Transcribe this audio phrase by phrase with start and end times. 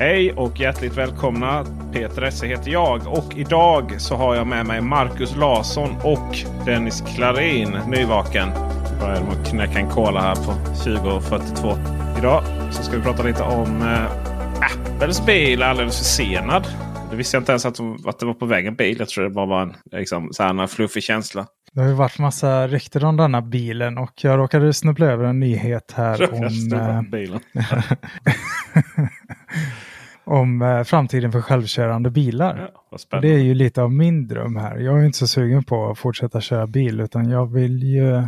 [0.00, 1.64] Hej och hjärtligt välkomna!
[1.92, 7.00] Peter Esse heter jag och idag så har jag med mig Marcus Larsson och Dennis
[7.00, 8.48] Klarin, nyvaken.
[9.00, 10.52] Börjar med att knäcka en cola här på
[10.90, 12.18] 20.42.
[12.18, 16.66] Idag så ska vi prata lite om eh, Apples bil alldeles försenad.
[17.10, 18.96] Det visste jag inte ens att, de, att det var på väg en bil.
[18.98, 21.46] Jag tror det bara var en liksom, så här, en fluffig känsla.
[21.72, 25.40] Det har ju varit massa rykten om denna bilen och jag råkade snubbla över en
[25.40, 27.40] nyhet här om, eh, bilen.
[30.28, 32.70] om eh, framtiden för självkörande bilar.
[33.10, 34.76] Ja, det är ju lite av min dröm här.
[34.76, 38.22] Jag är inte så sugen på att fortsätta köra bil utan jag vill ju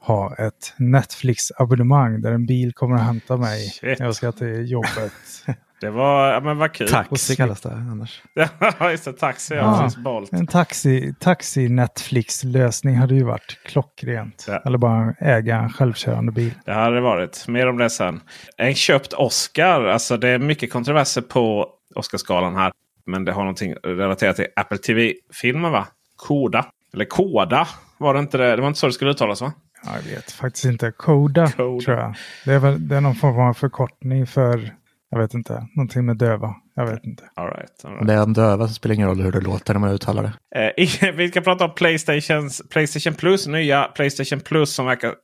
[0.00, 3.98] ha ett Netflix-abonnemang där en bil kommer att hämta mig Shit.
[3.98, 5.12] när jag ska till jobbet.
[5.80, 6.88] Det var, ja, men vad kul.
[6.88, 8.22] Taxi kallas det annars.
[8.78, 9.12] Ja, just det.
[9.12, 9.54] Taxi.
[9.54, 10.24] Ja, Ja.
[10.32, 14.44] En taxi, taxi Netflix-lösning hade ju varit klockrent.
[14.48, 14.62] Ja.
[14.66, 16.50] Eller bara äga en självkörande bil.
[16.64, 17.48] Det hade det varit.
[17.48, 18.20] Mer om det sen.
[18.56, 19.84] En köpt Oscar.
[19.84, 22.72] Alltså det är mycket kontroverser på Oscarsgalan här.
[23.06, 25.86] Men det har någonting relaterat till Apple TV-filmen va?
[26.16, 26.66] Koda.
[26.94, 28.56] Eller Koda var det inte det?
[28.56, 29.52] Det var inte så det skulle uttalas va?
[29.84, 30.92] Ja, Jag vet faktiskt inte.
[30.96, 31.84] Koda, Koda.
[31.84, 32.14] tror jag.
[32.44, 34.70] Det är, väl, det är någon form av förkortning för,
[35.16, 36.54] jag vet inte, någonting med döva.
[36.74, 37.24] Jag vet inte.
[37.34, 38.00] All right, all right.
[38.00, 40.22] Men det är en döva så spelar ingen roll hur det låter när man uttalar
[40.22, 40.72] det.
[40.78, 43.46] Eh, vi ska prata om Playstations, Playstation Plus.
[43.46, 45.14] Nya Playstation Plus som verkar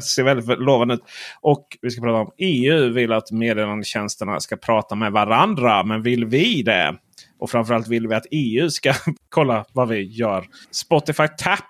[0.00, 1.00] ser väldigt lovande ut.
[1.40, 5.84] Och vi ska prata om EU vill att meddelandetjänsterna ska prata med varandra.
[5.84, 6.96] Men vill vi det?
[7.38, 8.92] Och framförallt vill vi att EU ska
[9.28, 10.44] kolla vad vi gör.
[10.70, 11.64] Spotify Tap.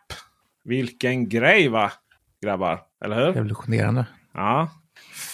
[0.64, 1.92] Vilken grej va?
[2.42, 3.32] Grabbar, eller hur?
[3.32, 4.06] Revolutionerande.
[4.34, 4.68] Ja.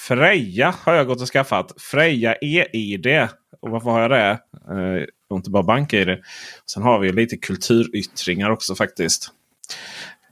[0.08, 1.72] Freja har jag gått och skaffat.
[1.78, 3.06] Freja e-id.
[3.60, 4.30] Och varför har jag det?
[4.70, 6.08] Eh, och inte bara bank-id.
[6.70, 9.28] Sen har vi lite kulturyttringar också faktiskt.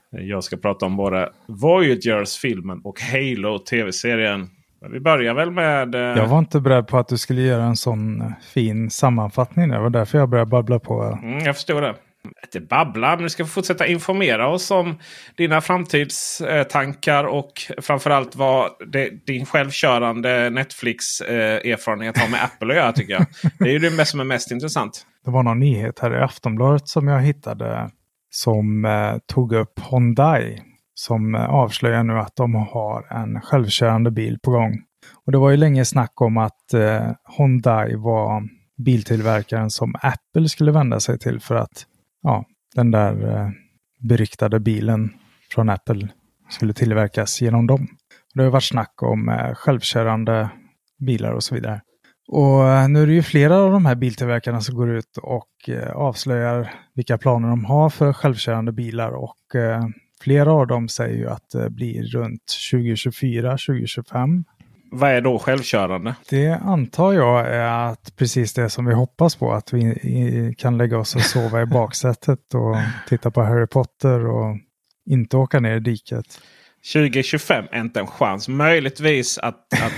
[0.09, 4.49] Jag ska prata om både Voyagers filmen och Halo tv-serien.
[4.91, 5.95] Vi börjar väl med...
[5.95, 9.69] eh, Jag var inte beredd på att du skulle göra en sån eh, fin sammanfattning.
[9.69, 11.19] Det var därför jag började babbla på.
[11.23, 11.95] Mm, jag förstår det.
[12.45, 14.99] Inte babbla, men du ska fortsätta informera oss om
[15.37, 17.51] dina framtidstankar och
[17.81, 23.25] framförallt vad det, din självkörande Netflix-erfarenhet har med Apple att göra tycker jag.
[23.59, 25.05] Det är ju det som är mest intressant.
[25.25, 27.89] Det var någon nyhet här i Aftonbladet som jag hittade
[28.29, 30.61] som eh, tog upp Hyundai.
[30.93, 34.81] Som eh, avslöjar nu att de har en självkörande bil på gång.
[35.25, 38.43] Och det var ju länge snack om att eh, Hyundai var
[38.77, 41.85] biltillverkaren som Apple skulle vända sig till för att
[42.25, 43.49] ja, den där eh,
[43.99, 45.13] beryktade bilen
[45.51, 46.07] från Apple
[46.49, 47.87] skulle tillverkas genom dem.
[48.33, 50.49] Det har varit snack om eh, självkörande
[50.99, 51.81] bilar och så vidare.
[52.27, 55.69] Och eh, nu är det ju flera av de här biltillverkarna som går ut och
[55.69, 59.83] eh, avslöjar vilka planer de har för självkörande bilar och eh,
[60.21, 64.43] flera av dem säger ju att det blir runt 2024, 2025.
[64.95, 66.15] Vad är då självkörande?
[66.29, 70.97] Det antar jag är att precis det som vi hoppas på, att vi kan lägga
[70.97, 72.75] oss och sova i baksätet och
[73.09, 74.57] titta på Harry Potter och
[75.09, 76.25] inte åka ner i diket.
[76.93, 78.47] 2025 är inte en chans.
[78.47, 79.93] Möjligtvis att, att,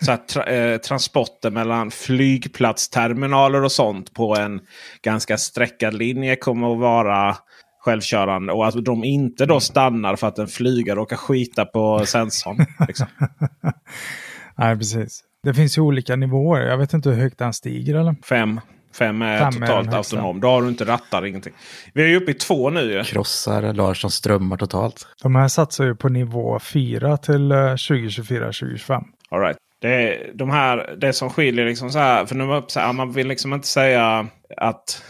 [0.00, 4.60] så att tra, eh, transporter mellan flygplatsterminaler och sånt på en
[5.02, 7.36] ganska sträckad linje kommer att vara
[7.84, 8.52] självkörande.
[8.52, 12.66] Och att de inte då stannar för att en flygare råkar skita på sensorn.
[12.88, 13.06] Liksom.
[14.56, 15.24] Nej, precis.
[15.42, 16.60] Det finns ju olika nivåer.
[16.60, 18.14] Jag vet inte hur högt den stiger eller?
[18.28, 18.60] Fem.
[18.98, 20.40] Fem är Fem totalt är autonom.
[20.40, 21.52] Då har du inte rattar, ingenting.
[21.94, 23.04] Vi är ju uppe i två nu.
[23.04, 25.06] Krossar Larsson strömmar totalt.
[25.22, 28.92] De här satsar ju på nivå 4 till 2024-2025.
[28.92, 29.56] Eh, All right.
[29.80, 32.26] Det, de här, det som skiljer liksom så här.
[32.26, 34.26] För nu så här, man vill liksom inte säga
[34.56, 35.02] att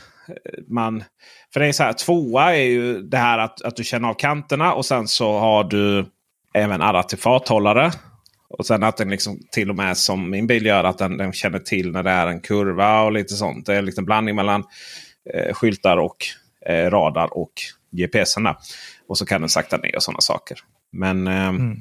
[0.69, 1.05] man...
[1.52, 4.14] För det är så här, tvåa är ju det här att, att du känner av
[4.14, 6.06] kanterna och sen så har du
[6.55, 7.93] även adaptiv farthållare.
[8.59, 11.33] Och sen att den liksom till och med som min bil gör att den, den
[11.33, 13.67] känner till när det är en kurva och lite sånt.
[13.67, 14.65] Det är en blandning mellan
[15.35, 16.17] eh, skyltar och
[16.67, 17.53] eh, radar och
[17.91, 18.47] GPSen.
[19.09, 20.59] Och så kan den sakta ner och sådana saker.
[20.93, 21.77] Men eh, mm.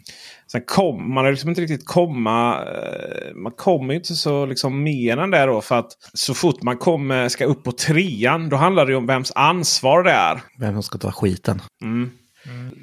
[0.51, 2.63] sen kommer man liksom inte riktigt komma.
[2.65, 5.61] Eh, man kommer inte så liksom mer än det då.
[5.61, 8.49] För att så fort man kommer, ska upp på trean.
[8.49, 10.41] Då handlar det om vems ansvar det är.
[10.59, 11.61] Vem som ska ta skiten.
[11.83, 12.11] Mm.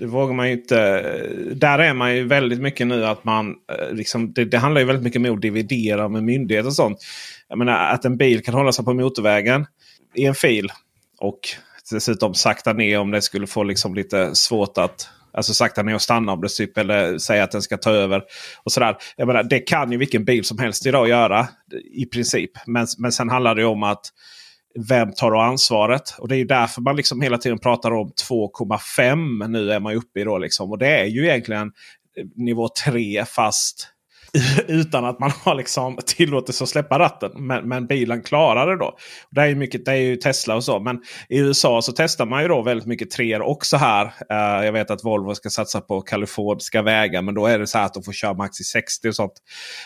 [0.01, 0.77] Det vågar man ju inte.
[1.55, 4.87] Där är man ju väldigt mycket nu att man eh, liksom, det, det handlar ju
[4.87, 6.99] väldigt mycket om att dividera med myndigheter och sånt.
[7.49, 9.67] Jag menar att en bil kan hålla sig på motorvägen
[10.15, 10.69] i en fil.
[11.19, 11.39] Och
[11.91, 16.03] dessutom sakta ner om det skulle få liksom lite svårt att Alltså sakta ner och
[16.03, 18.23] stanna om det typ, eller säga att den ska ta över.
[18.65, 18.97] och sådär.
[19.17, 21.49] Jag menar, Det kan ju vilken bil som helst idag göra
[21.93, 22.51] i princip.
[22.67, 24.03] Men, men sen handlar det om att
[24.89, 26.15] vem tar då ansvaret?
[26.19, 29.49] Och det är ju därför man liksom hela tiden pratar om 2,5.
[29.49, 30.71] Nu är man uppe i då liksom.
[30.71, 31.73] Och det är ju egentligen
[32.17, 33.89] eh, nivå 3 fast
[34.69, 37.31] utan att man har liksom tillåtelse att släppa ratten.
[37.35, 38.97] Men, men, bilen klarar det då.
[39.31, 40.81] Det är, mycket, det är ju Tesla och så.
[40.81, 40.97] Men
[41.29, 44.05] i USA så testar man ju då väldigt mycket treor också här.
[44.05, 47.23] Uh, jag vet att Volvo ska satsa på kaliforniska vägar.
[47.23, 49.33] Men då är det så här att de får köra max i 60 och sånt.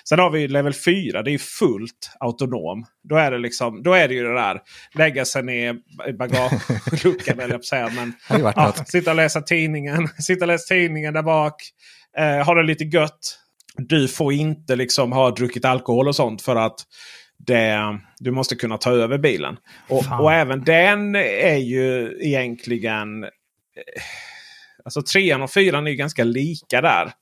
[0.08, 1.23] Sen har vi level 4.
[1.23, 2.87] Det är fullt autonom.
[3.08, 4.61] Då är det liksom, då är det ju det där.
[4.94, 5.76] Lägga sig ner
[6.08, 7.90] i bagageluckan eller jag säga.
[7.94, 8.12] Men,
[8.56, 10.08] ja, sitta och läsa tidningen.
[10.19, 11.55] Sitta och läsa tidningen där bak.
[12.20, 13.44] Uh, ha det lite gött
[13.79, 16.81] du får inte liksom ha druckit alkohol och sånt för att
[17.38, 19.56] det, du måste kunna ta över bilen.
[19.88, 23.25] Och, och även den är ju egentligen...
[23.25, 23.31] Eh,
[24.85, 27.12] alltså trean och fyran är ganska lika där.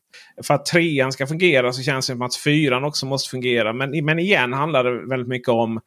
[0.43, 3.73] För att trean ska fungera så känns det som att fyran också måste fungera.
[3.73, 5.81] Men, men igen handlar det väldigt mycket om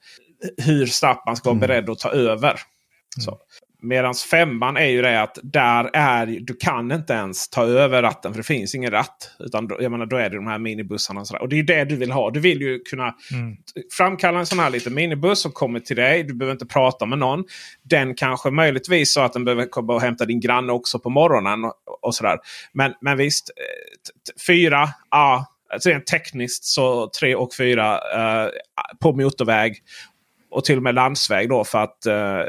[0.58, 0.90] hur
[1.26, 1.68] man ska vara mm.
[1.68, 2.50] beredd att ta över.
[2.50, 2.60] Mm.
[3.20, 3.38] Så.
[3.88, 8.34] Medan femman är ju det att där är du kan inte ens ta över ratten
[8.34, 9.32] för det finns ingen ratt.
[9.40, 11.22] Utan jag menar, då är det de här minibussarna.
[11.22, 12.32] Och, och det är det du vill ha.
[12.32, 13.58] Du vill ju kunna mm.
[13.98, 16.24] framkalla en sån här liten minibuss som kommer till dig.
[16.24, 17.44] Du behöver inte prata med någon.
[17.84, 21.64] Den kanske möjligtvis så att den behöver komma och hämta din granne också på morgonen.
[21.66, 22.38] och, och sådär.
[22.74, 25.52] Men, men visst, eh, fyra, ja.
[25.74, 28.50] Alltså rent tekniskt så tre och fyra eh,
[29.02, 29.82] på motorväg
[30.56, 32.40] och till och med landsväg då för att eh,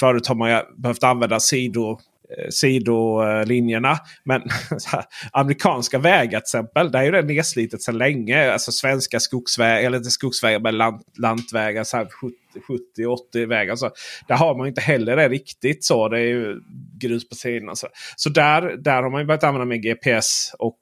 [0.00, 3.98] förut har man ju behövt använda sido, eh, sidolinjerna.
[4.24, 4.42] Men
[5.32, 6.92] amerikanska vägar till exempel.
[6.92, 8.52] Där är det nedslitet sedan länge.
[8.52, 11.84] Alltså svenska skogsvägar, eller inte skogsvägar men lant, lantvägar.
[11.84, 13.76] 70-80 vägar.
[13.76, 13.90] Så
[14.28, 16.08] där har man inte heller det riktigt så.
[16.08, 16.60] Det är ju
[17.00, 17.74] grus på sidorna.
[17.74, 20.78] Så, så där, där har man ju börjat använda med GPS och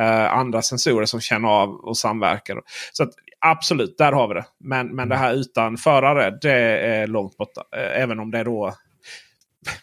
[0.00, 2.60] Uh, andra sensorer som känner av och samverkar.
[2.92, 3.10] Så att
[3.40, 4.44] Absolut, där har vi det.
[4.60, 5.18] Men, men det mm.
[5.18, 6.52] här utan förare, det
[6.86, 7.62] är långt borta.
[7.76, 8.74] Eh, även om det är då...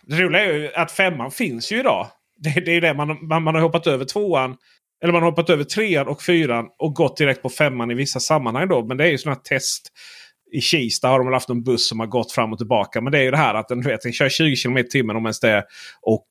[0.01, 2.07] Det roliga är ju att femman finns ju idag.
[2.37, 4.57] Det, det är det man, man, man har hoppat över tvåan.
[5.03, 8.19] Eller man har hoppat över trean och fyran och gått direkt på femman i vissa
[8.19, 8.67] sammanhang.
[8.67, 8.85] då.
[8.85, 9.87] Men det är ju sådana test.
[10.51, 13.01] I Kista har de haft en buss som har gått fram och tillbaka.
[13.01, 15.15] Men det är ju det här att den, vet, den kör 20 km i timmen
[15.15, 15.65] om ens det.
[16.01, 16.25] Och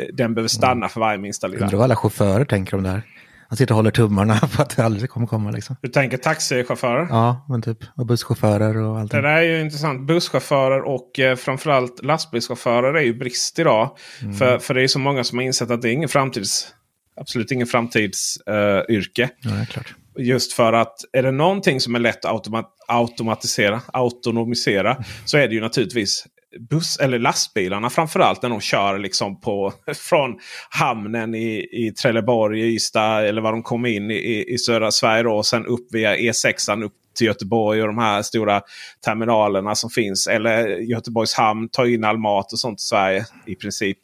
[0.00, 0.88] eh, den behöver stanna mm.
[0.88, 1.64] för varje minsta lilla.
[1.64, 3.02] Undrar vad alla chaufförer tänker om det här.
[3.48, 5.50] Han sitter och håller tummarna på att det aldrig kommer komma.
[5.50, 5.76] Liksom.
[5.82, 7.06] Du tänker taxichaufförer?
[7.10, 7.78] Ja, men typ.
[7.96, 9.12] Och busschaufförer och allt.
[9.12, 10.06] Det där är ju intressant.
[10.06, 13.96] Busschaufförer och eh, framförallt lastbilschaufförer är ju brist idag.
[14.22, 14.34] Mm.
[14.34, 16.72] För, för det är så många som har insett att det är ingen framtids...
[17.20, 19.22] Absolut ingen framtidsyrke.
[19.22, 19.94] Uh, ja, klart.
[20.18, 25.48] Just för att är det någonting som är lätt att automat automatisera, autonomisera, så är
[25.48, 26.26] det ju naturligtvis
[26.70, 30.38] buss eller lastbilarna framförallt när de kör liksom på, från
[30.70, 35.22] hamnen i, i Trelleborg, Ystad eller var de kom in i, i södra Sverige.
[35.22, 38.62] Då, och sen upp via E6 upp till Göteborg och de här stora
[39.04, 40.26] terminalerna som finns.
[40.26, 43.98] Eller Göteborgs hamn, tar in all mat och sånt i Sverige i princip.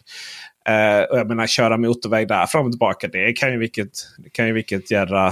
[0.69, 3.09] Uh, och jag menar köra motorväg där fram och tillbaka.
[3.09, 3.91] Det kan ju vilket,
[4.33, 5.29] kan ju vilket jädra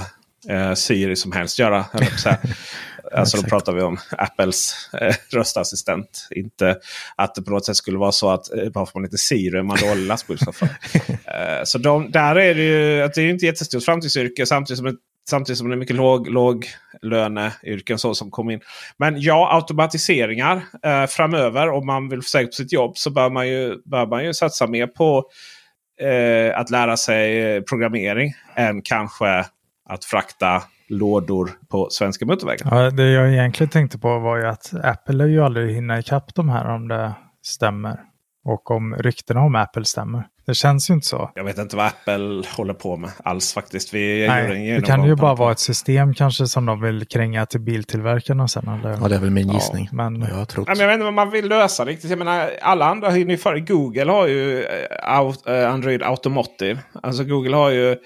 [0.49, 1.85] uh, Siri som helst göra.
[3.13, 6.27] Alltså då pratar vi om Apples eh, röstassistent.
[6.31, 6.77] Inte
[7.15, 9.57] att det på något sätt skulle vara så att eh, bara för man inte Siri
[9.57, 10.65] är man dålig lastbilschaufför.
[11.09, 14.97] eh, så de, där är det ju att det är inte jättestort framtidsyrke samtidigt som,
[15.29, 16.67] samtidigt som det är mycket låg, låg
[17.01, 18.61] löneyrken så som kommer in.
[18.97, 23.47] Men ja, automatiseringar eh, framöver om man vill säkert på sitt jobb så bör man
[23.47, 25.25] ju, bör man ju satsa mer på
[26.01, 29.45] eh, att lära sig programmering än kanske
[29.89, 32.83] att frakta lådor på svenska motorvägar.
[32.83, 36.35] Ja, det jag egentligen tänkte på var ju att Apple lär ju aldrig hinna ikapp
[36.35, 37.99] de här om det stämmer.
[38.45, 40.23] Och om ryktena om Apple stämmer.
[40.45, 41.31] Det känns ju inte så.
[41.35, 43.93] Jag vet inte vad Apple håller på med alls faktiskt.
[43.93, 47.59] Vi Nej, det kan ju bara vara ett system kanske som de vill kränga till
[47.59, 48.67] biltillverkarna sen.
[48.67, 48.97] Eller?
[49.01, 49.89] Ja, det är väl min gissning.
[49.91, 50.21] Ja, men...
[50.21, 50.67] Jag, trott.
[50.67, 52.09] Ja, men jag vet inte vad man vill lösa riktigt.
[52.09, 54.63] Jag menar, alla andra har ju för Google har ju
[55.47, 56.79] uh, Android Automotive.
[57.03, 57.97] Alltså Google har ju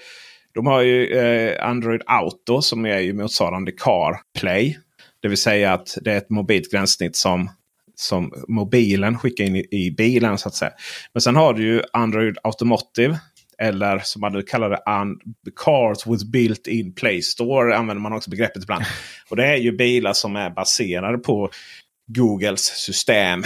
[0.56, 4.78] de har ju uh, Android Auto som är ju motsvarande CarPlay.
[5.22, 7.50] Det vill säga att det är ett mobilt gränssnitt som
[7.98, 10.38] som mobilen skickar in i, i, bilen.
[10.38, 10.72] så att säga.
[11.12, 13.18] Men sen har du ju Android Automotive.
[13.58, 14.80] Eller som man kallar det,
[15.56, 17.76] Cars with built-in Play Store.
[17.76, 18.84] använder man också begreppet ibland.
[19.30, 21.50] Och det är ju bilar som är baserade på
[22.06, 23.44] Googles system.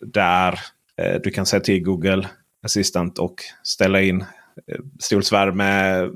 [0.00, 0.60] Där
[1.02, 2.28] eh, du kan säga till Google
[2.64, 4.24] Assistant och ställa in
[4.66, 6.08] eh, stolsvärme,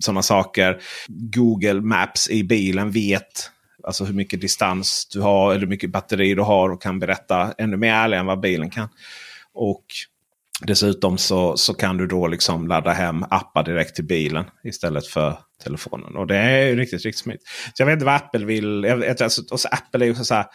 [0.00, 0.80] sådana saker.
[1.08, 3.50] Google Maps i bilen vet
[3.84, 7.54] Alltså hur mycket distans du har eller hur mycket batteri du har och kan berätta
[7.58, 8.88] ännu mer ärligt än vad bilen kan.
[9.54, 9.84] Och
[10.62, 15.38] Dessutom så, så kan du då liksom ladda hem appar direkt till bilen istället för
[15.64, 16.16] telefonen.
[16.16, 17.48] Och det är riktigt, riktigt smidigt.
[17.74, 18.84] Så jag vet inte vad Apple vill.
[18.84, 20.46] Jag vet, alltså, och så Apple är ju så här,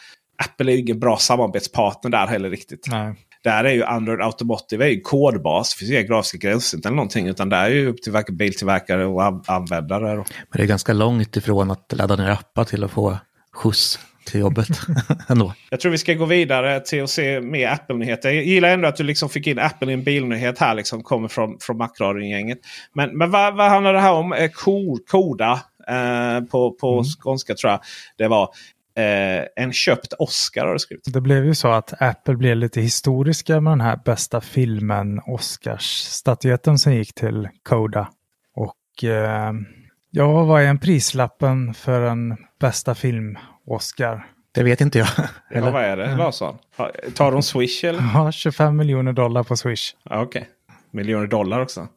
[0.44, 2.88] Apple är ju ingen bra samarbetspartner där heller riktigt.
[2.92, 3.16] Nej.
[3.46, 5.74] Där är ju Android Automotive är ju kodbas.
[5.74, 7.28] Det finns inga grafiska gränssnitt eller någonting.
[7.28, 10.16] Utan det är ju upp till biltillverkare och användare.
[10.16, 13.18] Men det är ganska långt ifrån att ladda ner appar till att få
[13.54, 14.68] skjuts till jobbet.
[15.28, 15.54] ändå.
[15.70, 18.32] Jag tror vi ska gå vidare till att se mer Apple-nyheter.
[18.32, 20.74] Jag gillar ändå att du liksom fick in Apple i en bilnyhet här.
[20.74, 22.60] Liksom, kommer från, från Macradion-gänget.
[22.94, 24.34] Men, men vad, vad handlar det här om?
[24.34, 24.50] Eh,
[25.12, 27.04] Koda eh, på, på mm.
[27.04, 27.80] skånska tror jag
[28.18, 28.50] det var.
[28.98, 31.14] Eh, en köpt Oscar har det skrivit.
[31.14, 36.78] Det blev ju så att Apple blev lite historiska med den här bästa filmen Oscars-statyetten
[36.78, 38.10] som gick till Koda.
[38.56, 39.54] Och eh,
[40.12, 44.28] ja, vad är en prislappen för en bästa film Oscar?
[44.52, 45.08] Det vet inte jag.
[45.50, 46.58] Ja, vad är det Larsson?
[47.16, 48.04] Tar de Swish eller?
[48.14, 49.96] Ja, 25 miljoner dollar på Swish.
[50.06, 50.44] Okej, okay.
[50.92, 51.88] miljoner dollar också.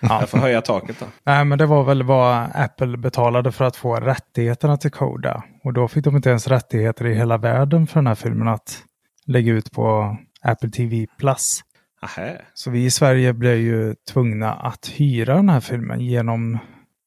[0.00, 0.20] Ja.
[0.20, 1.06] Jag får höja taket då.
[1.24, 5.44] Nej, men det var väl vad Apple betalade för att få rättigheterna till Koda.
[5.64, 8.82] Och då fick de inte ens rättigheter i hela världen för den här filmen att
[9.26, 11.60] lägga ut på Apple TV Plus.
[12.02, 12.30] Aha.
[12.54, 16.58] Så vi i Sverige blev ju tvungna att hyra den här filmen genom,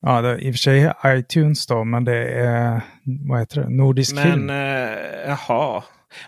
[0.02, 2.82] ja, det i och för sig iTunes då, men det är,
[3.30, 4.46] vad heter det, Nordisk men, film.
[4.46, 5.84] Men, eh, jaha.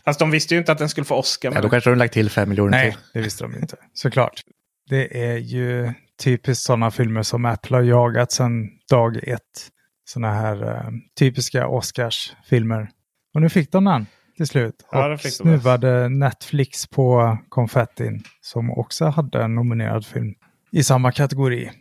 [0.05, 1.51] Fast de visste ju inte att den skulle få Oscar.
[1.55, 2.99] Ja, då kanske de lagt till fem miljoner Nej, till.
[3.13, 3.75] det visste de inte.
[3.93, 4.41] Såklart.
[4.89, 5.93] Det är ju
[6.23, 9.69] typiskt sådana filmer som Apple har jagat sedan dag ett.
[10.05, 12.89] Sådana här uh, typiska Oscars-filmer.
[13.33, 14.05] Och nu fick de den
[14.37, 14.75] till slut.
[14.91, 20.33] Ja, och snuvade Netflix på konfettin som också hade en nominerad film
[20.71, 21.71] i samma kategori.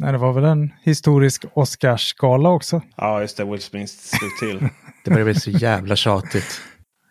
[0.00, 2.82] Nej, det var väl en historisk Oscarsgala också.
[2.96, 3.44] Ja, just det.
[3.44, 4.68] Will Smith slog till.
[5.04, 6.60] det börjar bli så jävla tjatigt.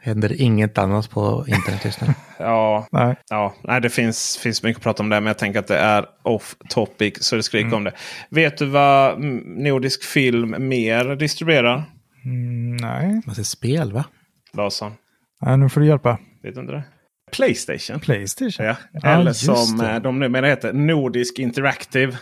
[0.10, 2.08] Händer inget annat på internet just nu?
[2.40, 3.16] ja, nej.
[3.30, 5.16] Ja, nej, det finns, finns mycket att prata om det.
[5.16, 7.78] Men jag tänker att det är off topic så det skriker mm.
[7.78, 7.94] om det.
[8.30, 11.84] Vet du vad Nordisk Film mer distribuerar?
[12.26, 13.22] Mm, nej.
[13.26, 14.06] Vad är spel va?
[14.54, 14.94] Larsson?
[15.42, 16.20] Nej, nu får du hjälpa.
[16.44, 16.84] Vet du inte det?
[17.32, 18.00] Playstation.
[18.00, 18.66] Playstation?
[18.66, 18.76] Ja.
[19.04, 19.92] Eller som det.
[19.92, 22.18] Eh, de numera heter Nordisk Interactive.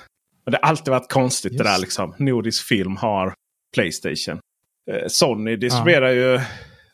[0.46, 1.64] Och det har alltid varit konstigt just.
[1.64, 2.16] det där liksom.
[2.18, 3.34] Nordisk Film har
[3.76, 4.40] Playstation.
[4.92, 6.14] Eh, Sony distribuerar ja.
[6.14, 6.40] ju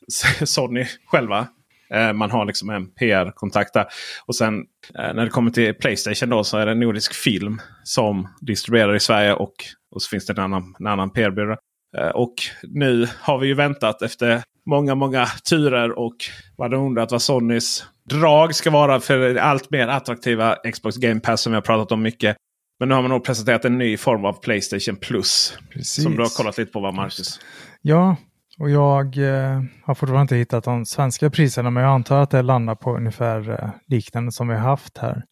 [0.45, 1.47] Sony själva.
[1.93, 3.85] Eh, man har liksom en PR-kontakt där.
[4.25, 4.59] Och sen
[4.99, 8.99] eh, när det kommer till Playstation då så är det Nordisk Film som distribuerar i
[8.99, 9.33] Sverige.
[9.33, 9.53] Och,
[9.95, 11.57] och så finns det en annan, en annan PR-byrå.
[11.97, 12.33] Eh, och
[12.63, 16.15] nu har vi ju väntat efter många, många turer och
[16.57, 21.41] man undrat vad Sonys drag ska vara för det allt mer attraktiva Xbox Game Pass
[21.41, 22.37] som vi har pratat om mycket.
[22.79, 25.57] Men nu har man nog presenterat en ny form av Playstation Plus.
[25.69, 26.03] Precis.
[26.03, 27.39] Som du har kollat lite på va Marcus?
[27.81, 28.15] Ja,
[28.59, 32.41] och jag eh, har fortfarande inte hittat de svenska priserna, men jag antar att det
[32.41, 35.23] landar på ungefär eh, liknande som vi har haft här.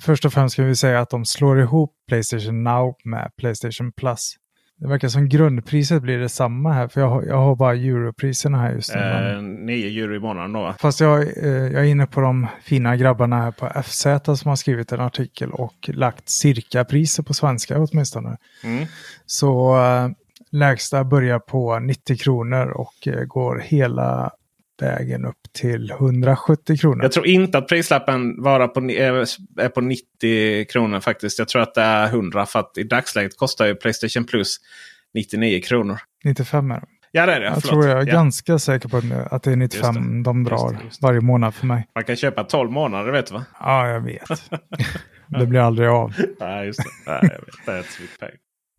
[0.00, 4.36] Först och främst kan vi säga att de slår ihop Playstation Now med Playstation Plus.
[4.80, 8.72] Det verkar som grundpriset blir detsamma här, för jag har, jag har bara europriserna här
[8.72, 9.00] just nu.
[9.00, 10.74] Eh, 9 euro i månaden då?
[10.78, 14.56] Fast jag, eh, jag är inne på de fina grabbarna här på FZ som har
[14.56, 18.36] skrivit en artikel och lagt cirka priser på svenska åtminstone.
[18.64, 18.86] Mm.
[19.26, 20.08] Så eh,
[20.50, 24.30] lägsta börjar på 90 kronor och eh, går hela
[24.80, 27.02] vägen upp till 170 kronor.
[27.02, 31.38] Jag tror inte att prislappen vara på, är på 90 kronor faktiskt.
[31.38, 34.56] Jag tror att det är 100 för att i dagsläget kostar ju Playstation Plus
[35.14, 35.98] 99 kronor.
[36.24, 36.86] 95 är det.
[37.10, 37.46] Ja det är det.
[37.46, 37.70] Jag Förlåt.
[37.70, 38.12] tror jag är ja.
[38.12, 38.96] ganska säker på
[39.30, 40.22] att det är 95 det.
[40.22, 41.06] de drar just det, just det.
[41.06, 41.88] varje månad för mig.
[41.94, 43.44] Man kan köpa 12 månader vet du va?
[43.60, 44.50] Ja jag vet.
[45.26, 46.14] det blir aldrig av.
[46.40, 46.90] Nej just det.
[47.06, 47.66] Nej, jag vet.
[47.66, 47.86] Det är ett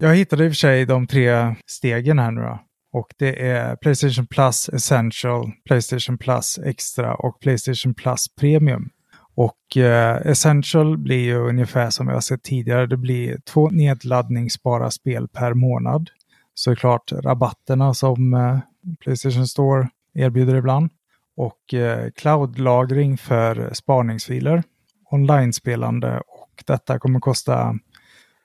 [0.02, 2.60] jag hittade i och för sig de tre stegen här nu då.
[2.92, 8.90] Och det är Playstation Plus Essential, Playstation Plus Extra och Playstation Plus Premium.
[9.36, 12.86] Och eh, Essential blir ju ungefär som jag har sett tidigare.
[12.86, 16.10] Det blir två nedladdningsbara spel per månad.
[16.54, 18.60] Såklart rabatterna som eh,
[19.00, 20.90] Playstation Store erbjuder ibland.
[21.38, 24.64] Och eh, cloudlagring för spaningsfiler,
[25.12, 27.76] online-spelande och detta kommer kosta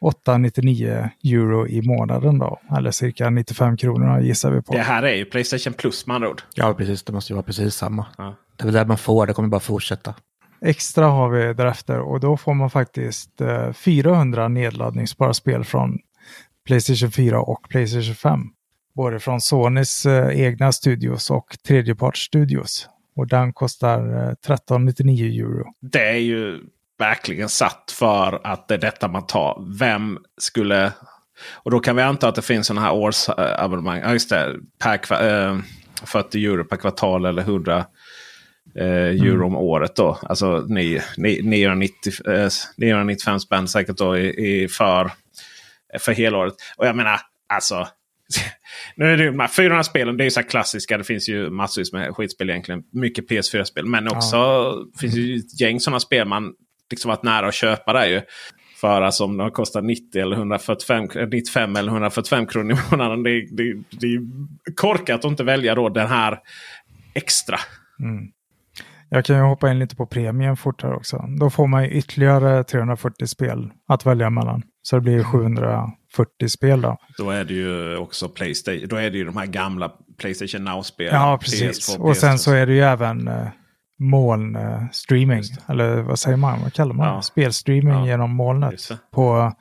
[0.04, 2.60] 899 euro i månaden då.
[2.76, 4.72] Eller cirka 95 kronor gissar vi på.
[4.72, 6.42] Det här är ju Playstation Plus med andra ord.
[6.54, 7.02] Ja, precis.
[7.02, 8.06] Det måste ju vara precis samma.
[8.18, 8.34] Ja.
[8.56, 9.26] Det är väl det man får.
[9.26, 10.14] Det kommer bara fortsätta.
[10.60, 15.98] Extra har vi därefter och då får man faktiskt eh, 400 nedladdningsbara spel från
[16.66, 18.40] Playstation 4 och Playstation 5.
[18.94, 22.88] Både från Sonys eh, egna studios och tredjepartsstudios.
[23.16, 25.74] Och den kostar eh, 1399 euro.
[25.80, 26.60] Det är ju
[26.98, 29.78] verkligen satt för att det är detta man tar.
[29.78, 30.92] Vem skulle...
[31.52, 34.00] Och då kan vi anta att det finns sådana här årsabonnemang.
[34.00, 34.56] Ja, just det.
[34.82, 35.58] Per, kva- eh,
[36.04, 37.86] 40 euro per kvartal eller 100
[38.78, 39.96] eh, euro om året.
[39.96, 40.18] då.
[40.22, 45.10] Alltså ni, ni, 990, eh, 995 spänn säkert då i, i för,
[45.98, 46.54] för helåret.
[46.76, 47.88] Och jag menar alltså.
[48.96, 50.98] Nu är det ju de här 400 spelen, det är ju så klassiska.
[50.98, 52.82] Det finns ju massvis med skitspel egentligen.
[52.92, 53.86] Mycket PS4-spel.
[53.86, 56.52] Men också finns ju ett gäng sådana spel man
[56.94, 58.22] liksom varit nära att köpa där ju.
[58.80, 63.22] För alltså om de kostar 90 eller 145, 95 eller 145 kronor i månaden.
[63.22, 64.20] Det, är- det, det är
[64.74, 66.38] korkat att inte välja då den här
[67.14, 67.56] extra.
[69.08, 71.24] Jag kan ju hoppa in lite på premium fortare också.
[71.40, 74.62] Då får man ju ytterligare 340 spel att välja mellan.
[74.82, 76.96] Så det blir ju 740 spel då.
[77.18, 78.88] Då är det ju också Playstation.
[78.88, 81.14] Då är det ju de här gamla Playstation Now-spelen.
[81.14, 81.96] Ja, precis.
[81.96, 82.36] PS2, och sen PS3.
[82.36, 83.46] så är det ju även eh,
[83.98, 85.42] molnstreaming.
[85.68, 86.62] Eller vad säger man?
[86.62, 87.06] Vad kallar man?
[87.06, 87.22] Ja.
[87.22, 88.88] Spelstreaming Ja, genom molnet.
[89.10, 89.52] På,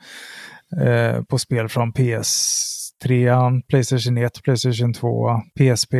[0.82, 5.94] eh, på spel från PS3, Playstation 1, Playstation 2, PSP.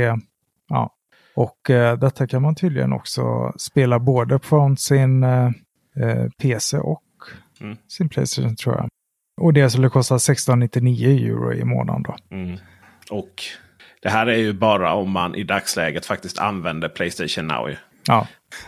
[0.69, 0.91] Ja.
[1.37, 5.47] Och eh, detta kan man tydligen också spela både från sin eh,
[6.01, 7.01] eh, PC och
[7.61, 7.77] Mm.
[7.89, 8.89] sin Playstation tror jag.
[9.41, 12.17] Och det skulle kosta 1699 euro i månaden då.
[12.31, 12.59] Mm.
[13.11, 13.43] Och
[14.03, 17.71] det här är ju bara om man i dagsläget faktiskt använder Playstation Now.
[18.07, 18.27] Ja,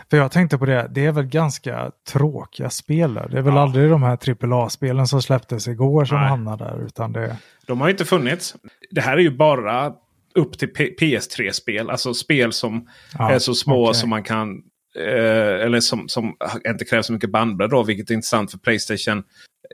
[0.09, 0.87] för jag tänkte på det.
[0.91, 3.27] Det är väl ganska tråkiga spel där.
[3.29, 4.17] Det är väl aldrig de här
[4.53, 6.29] AAA-spelen som släpptes igår som Nej.
[6.29, 6.85] hamnar där.
[6.85, 8.55] Utan det, De har ju inte funnits.
[8.91, 9.91] Det här är ju bara
[10.35, 11.89] upp till P- PS3-spel.
[11.89, 13.95] Alltså spel som Ja, är så små okej.
[13.95, 14.61] som man kan...
[14.99, 16.35] Eh, eller som, som
[16.67, 17.83] inte kräver så mycket bandbredd då.
[17.83, 19.23] Vilket är intressant för Playstation.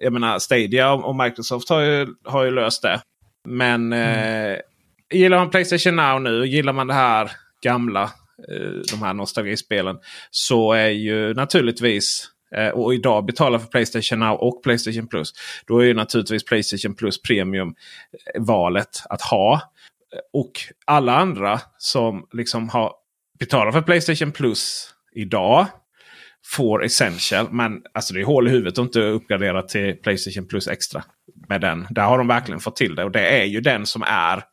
[0.01, 3.01] Jag menar Stadia och Microsoft har ju, har ju löst det.
[3.47, 4.57] Men eh,
[5.13, 7.31] gillar man Playstation Now nu, gillar man det här
[7.63, 8.11] gamla,
[8.49, 9.97] Eh, de här nostalgispelen.
[10.31, 15.33] Så är ju naturligtvis, eh, och idag betalar för Playstation Now och Playstation Plus.
[15.67, 19.61] Då är ju naturligtvis Playstation Plus Premium eh, valet att ha.
[20.33, 20.51] Och
[20.85, 22.93] alla andra som liksom har
[23.39, 25.67] betalat för Playstation Plus idag
[26.45, 27.47] får Essential.
[27.51, 31.03] Men alltså det är hål i huvudet att inte uppgradera till Playstation Plus Extra.
[31.49, 31.87] Med den.
[31.89, 33.03] Där har de verkligen fått till det.
[33.03, 34.43] Och det är ju den som är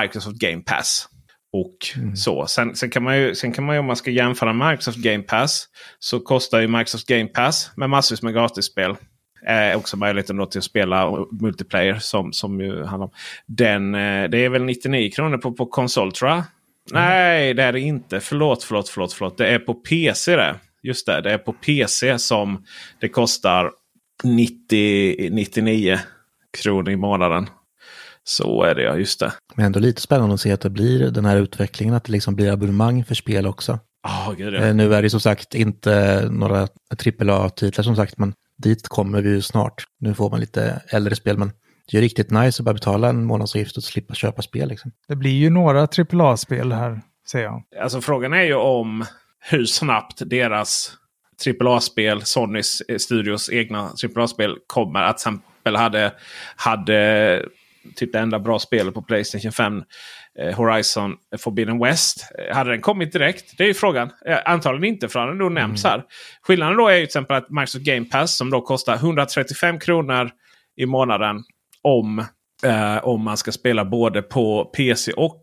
[0.00, 1.08] Microsoft Game Pass.
[1.52, 1.76] Och
[2.16, 2.46] så.
[2.46, 5.22] Sen, sen, kan man ju, sen kan man ju om man ska jämföra Microsoft Game
[5.22, 5.68] Pass.
[5.98, 8.96] Så kostar ju Microsoft Game Pass med massvis med gratisspel.
[9.46, 13.12] Eh, också möjligheten då till att spela multiplayer som, som ju handlar om.
[13.46, 16.42] Den, eh, det är väl 99 kronor på, på konsol tror jag.
[16.92, 18.20] Nej, det är det inte.
[18.20, 19.38] Förlåt, förlåt, förlåt, förlåt.
[19.38, 20.54] Det är på PC det.
[20.82, 22.64] Just det, det är på PC som
[23.00, 23.70] det kostar
[24.24, 25.98] 90, 99
[26.62, 27.46] kronor i månaden.
[28.24, 29.32] Så är det ja, just det.
[29.54, 32.34] Men ändå lite spännande att se att det blir den här utvecklingen, att det liksom
[32.34, 33.78] blir abonnemang för spel också.
[34.08, 34.58] Oh, gud, ja.
[34.58, 36.68] Eh, Nu är det som sagt inte några
[37.20, 39.84] AAA-titlar som sagt, men dit kommer vi ju snart.
[40.00, 41.48] Nu får man lite äldre spel, men
[41.90, 44.68] det är ju riktigt nice att bara betala en månadsavgift och slippa köpa spel.
[44.68, 44.92] Liksom.
[45.08, 47.62] det blir ju några AAA-spel här, ser jag.
[47.82, 49.04] Alltså frågan är ju om
[49.50, 50.92] hur snabbt deras
[51.60, 55.02] AAA-spel, Sonys eh, Studios egna AAA-spel kommer.
[55.02, 56.12] Att till exempel hade,
[56.56, 57.42] hade
[57.96, 59.82] typ det enda bra spelet på Playstation 5,
[60.38, 62.32] eh, Horizon Forbidden West.
[62.38, 63.58] Eh, hade den kommit direkt?
[63.58, 64.10] Det är ju frågan.
[64.26, 66.04] Eh, antagligen inte för den då nämns här.
[66.42, 70.30] Skillnaden då är ju till exempel att Microsoft Game Pass som då kostar 135 kronor
[70.76, 71.44] i månaden
[71.82, 72.24] om,
[73.02, 75.40] om man ska spela både på PC och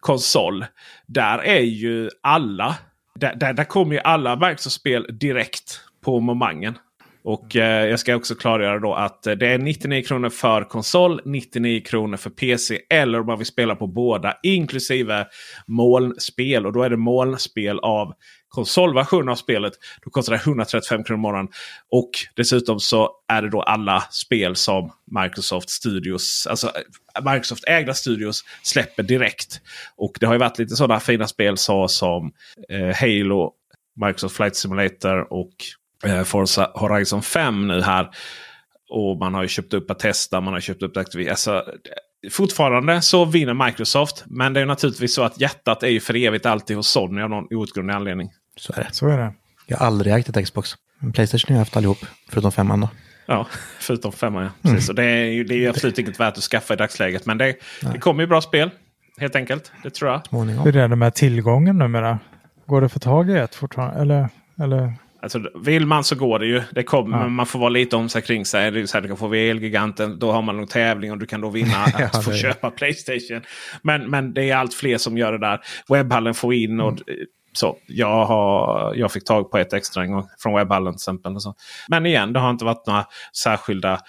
[0.00, 0.64] konsol.
[1.06, 2.76] Där är ju alla.
[3.14, 6.78] Där, där, där kommer ju alla Microsoft-spel direkt på momangen.
[7.24, 11.20] Och eh, jag ska också klargöra då att eh, det är 99 kronor för konsol,
[11.24, 12.78] 99 kronor för PC.
[12.90, 15.26] Eller om man vill spela på båda inklusive
[15.66, 16.66] molnspel.
[16.66, 18.12] Och då är det molnspel av
[18.48, 19.72] konsolversion av spelet.
[20.04, 21.48] Då kostar det 135 kronor i månaden.
[21.90, 27.94] Och dessutom så är det då alla spel som Microsoft Studios, alltså eh, Microsoft ägda
[27.94, 29.60] studios släpper direkt.
[29.96, 32.32] Och det har ju varit lite sådana fina spel så som
[32.68, 33.52] eh, Halo,
[34.06, 35.52] Microsoft Flight Simulator och
[36.24, 38.10] Forza Horizon 5 nu här.
[38.90, 41.30] Och man har ju köpt upp Atesta, man har köpt upp Activision.
[41.30, 41.64] Alltså,
[42.30, 44.24] fortfarande så vinner Microsoft.
[44.26, 47.30] Men det är naturligtvis så att hjärtat är ju för evigt alltid hos Sony av
[47.30, 48.30] någon outgrundlig anledning.
[48.56, 48.88] Så är det.
[48.92, 49.34] Så är det.
[49.66, 50.74] Jag har aldrig ägt ett Xbox.
[50.98, 52.88] Men Playstation har jag haft allihop, förutom femman då.
[53.26, 53.46] Ja,
[53.78, 54.70] förutom femman ja.
[54.70, 54.88] Precis.
[54.88, 57.26] Och det, är ju, det är ju absolut inget värt att skaffa i dagsläget.
[57.26, 57.56] Men det,
[57.92, 58.70] det kommer ju bra spel.
[59.18, 59.72] Helt enkelt.
[59.82, 60.26] Det tror jag.
[60.26, 60.64] Småningom.
[60.64, 62.18] Hur är det med tillgången numera?
[62.66, 64.00] Går det att få tag i ett fortfarande?
[64.00, 64.28] Eller,
[64.62, 64.94] eller?
[65.22, 66.62] Alltså, vill man så går det ju.
[66.70, 67.28] Det kommer, Ja.
[67.28, 68.70] Man får vara lite om sig kring sig.
[68.70, 70.18] Det är så här, du kan få VL-giganten.
[70.18, 73.42] Då har man någon tävling och du kan då vinna Ja, att få köpa Playstation.
[73.82, 75.60] Men, men det är allt fler som gör det där.
[75.88, 76.80] Webbhallen får in.
[76.80, 76.98] och
[77.52, 77.76] så.
[77.86, 81.34] Jag, har, jag fick tag på ett extra en gång från webbhallen till exempel.
[81.34, 81.54] Och så.
[81.88, 83.04] Men igen, det har inte varit några
[83.36, 84.00] särskilda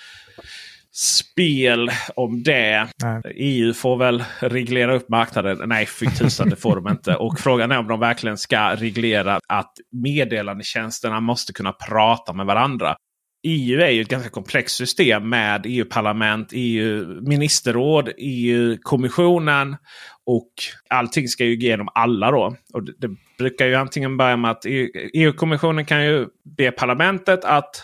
[0.96, 2.88] spel om det.
[3.04, 3.22] Nej.
[3.36, 5.70] EU får väl reglera upp marknaden.
[5.70, 7.16] Nej, fy tusan det får de inte.
[7.16, 12.96] Och frågan är om de verkligen ska reglera att meddelandetjänsterna måste kunna prata med varandra.
[13.48, 19.78] EU är ju ett ganska komplext system med EU-parlament, EU-ministerråd, EU-kommissionen.
[20.26, 20.52] Och
[20.90, 22.56] allting ska ju igenom alla då.
[22.74, 26.28] Och det, det brukar ju antingen börja med att EU EU-kommissionen kan ju
[26.58, 27.84] be parlamentet att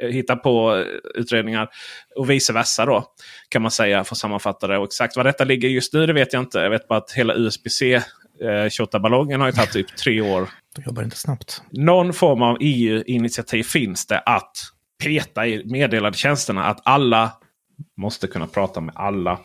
[0.00, 1.68] hitta på eh, utredningar.
[2.16, 3.04] Och vice versa då.
[3.48, 4.78] Kan man säga för att sammanfatta det.
[4.78, 6.58] Och exakt var detta ligger just nu det vet jag inte.
[6.58, 7.94] Jag vet bara att hela USB-C
[8.94, 10.48] eh, ballongen har ju tagit typ tre år.
[10.76, 11.62] De jobbar inte snabbt.
[11.70, 14.52] Någon form av EU-initiativ finns det att
[15.04, 16.64] peta i meddelandetjänsterna.
[16.64, 17.32] Att alla
[17.96, 19.38] måste kunna prata med alla.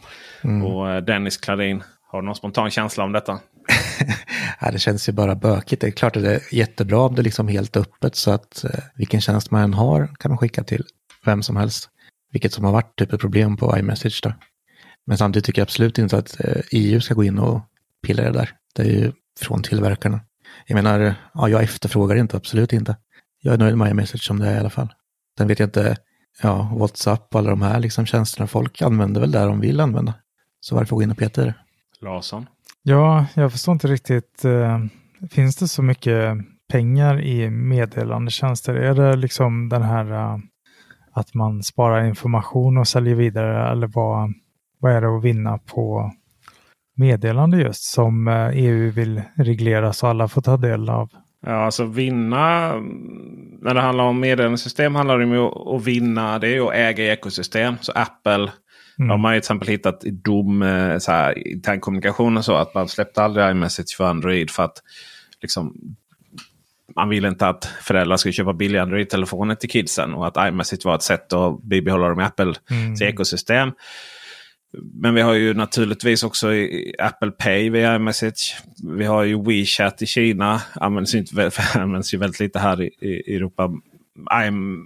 [0.65, 3.39] Och eh, Dennis Klarin, har du någon spontan känsla om detta?
[4.59, 5.81] Ja, det känns ju bara bökigt.
[5.81, 8.63] Det är klart att det är jättebra om det är liksom helt öppet så att
[8.63, 10.85] eh, vilken tjänst man än har kan man skicka till
[11.25, 11.89] vem som helst.
[12.31, 14.33] Vilket som har varit typ ett problem på iMessage då.
[15.05, 17.61] Men samtidigt tycker jag absolut inte att eh, EU ska gå in och
[18.03, 18.49] pilla i det där.
[18.75, 20.19] Det är ju från tillverkarna.
[20.67, 22.97] Jag menar, ja, jag efterfrågar inte, absolut inte.
[23.41, 24.93] Jag är nöjd med iMessage som det är i alla fall.
[25.37, 25.97] Sen vet jag inte,
[26.41, 28.47] ja, WhatsApp och alla de här liksom tjänsterna.
[28.47, 30.13] Folk använder väl där de vill använda.
[30.59, 31.55] Så varför gå in och peta i det?
[32.01, 32.47] Larsson?
[32.83, 34.45] Ja, jag förstår inte riktigt.
[34.45, 34.79] Eh,
[35.31, 36.37] finns det så mycket
[36.71, 38.75] pengar i meddelandetjänster?
[38.75, 40.37] Är det liksom den här eh,
[41.11, 44.33] att man sparar information och säljer vidare eller vad,
[44.79, 46.11] vad är det att vinna på
[46.95, 51.09] meddelande just som eh, EU vill reglera så alla får ta del av?
[51.45, 52.73] Ja, alltså vinna.
[52.73, 52.89] Mm,
[53.61, 56.39] när det handlar om meddelandesystem handlar det om att- att vinna.
[56.39, 57.75] Det är ju att äga ekosystem.
[57.81, 58.51] Så Apple.
[58.99, 59.07] Mm.
[59.09, 62.55] De har ju till exempel hittat i dom, eh, så här, intern kommunikation och så.
[62.55, 64.49] Att man släppte aldrig iMessage för Android.
[64.51, 64.77] För att
[65.41, 65.73] liksom,
[66.95, 70.13] man vill inte att föräldrar ska köpa billiga Android-telefoner till kidsen.
[70.13, 72.93] Och att iMessage var ett sätt att bibehålla dem i Apples Mm.
[73.01, 73.71] ekosystem.
[74.93, 76.47] Men vi har ju naturligtvis också
[76.99, 78.57] Apple Pay via iMessage.
[78.97, 80.61] Vi har ju WeChat i Kina.
[80.75, 83.71] Används inte, vä- används ju väldigt lite här i, i Europa.
[84.31, 84.77] I'm,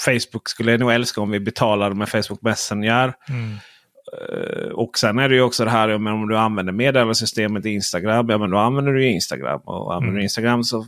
[0.00, 3.14] Facebook skulle jag nog älska om vi betalade med Facebook Messenger.
[3.28, 3.52] Mm.
[3.52, 7.64] Eh, Och sen är det ju också det här ja, men om du använder meddelandesystemet
[7.64, 8.30] Instagram.
[8.30, 9.60] Ja men då använder du Instagram.
[9.64, 10.86] Och använder du Instagram så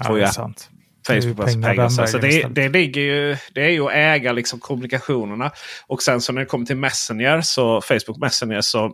[0.00, 0.68] Ja, får det ju är sant.
[1.06, 1.74] Facebook Det är massa ju pengar.
[1.74, 5.50] pengar Så, så det, det, ligger ju, det är ju att äga liksom kommunikationerna.
[5.86, 8.84] Och sen så när det kommer till Messenger, så Facebook Messenger, så,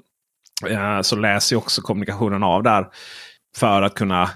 [0.71, 2.87] eh, så läser ju också kommunikationen av där.
[3.57, 4.31] För att kunna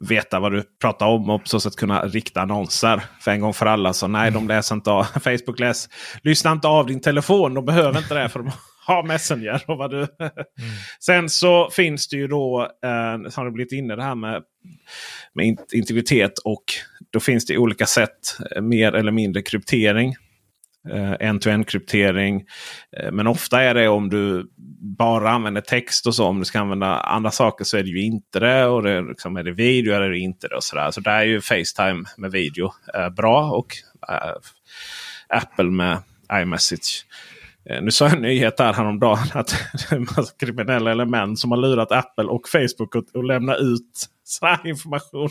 [0.00, 3.02] veta vad du pratar om och på så sätt kunna rikta annonser.
[3.20, 3.92] För en gång för alla.
[3.92, 5.04] Så nej, de läser inte av.
[5.20, 5.88] Facebook läs,
[6.22, 7.54] lyssnar inte av din telefon.
[7.54, 8.50] De behöver inte det för de
[8.86, 9.62] har Messenger.
[9.66, 10.06] Och vad du.
[11.00, 12.90] Sen så finns det ju då, eh,
[13.36, 14.42] har det blivit inne det här med
[15.34, 16.38] med in- integritet.
[16.44, 16.64] Och
[17.12, 20.14] då finns det olika sätt, eh, mer eller mindre kryptering.
[20.90, 22.44] Eh, En-to-en kryptering.
[22.96, 24.50] Eh, men ofta är det om du
[24.98, 26.26] bara använder text och så.
[26.26, 28.66] Om du ska använda andra saker så är det ju inte det.
[28.66, 30.56] Och det är, liksom, är det video eller är det inte det.
[30.56, 30.90] Och så, där.
[30.90, 33.50] så där är ju Facetime med video eh, bra.
[33.50, 33.76] Och
[34.08, 34.32] eh,
[35.28, 35.98] Apple med
[36.32, 37.06] iMessage.
[37.70, 41.38] Eh, nu sa jag en nyhet där häromdagen att det är en massa kriminella element
[41.38, 45.28] som har lurat Apple och Facebook att, att lämna ut sån här information.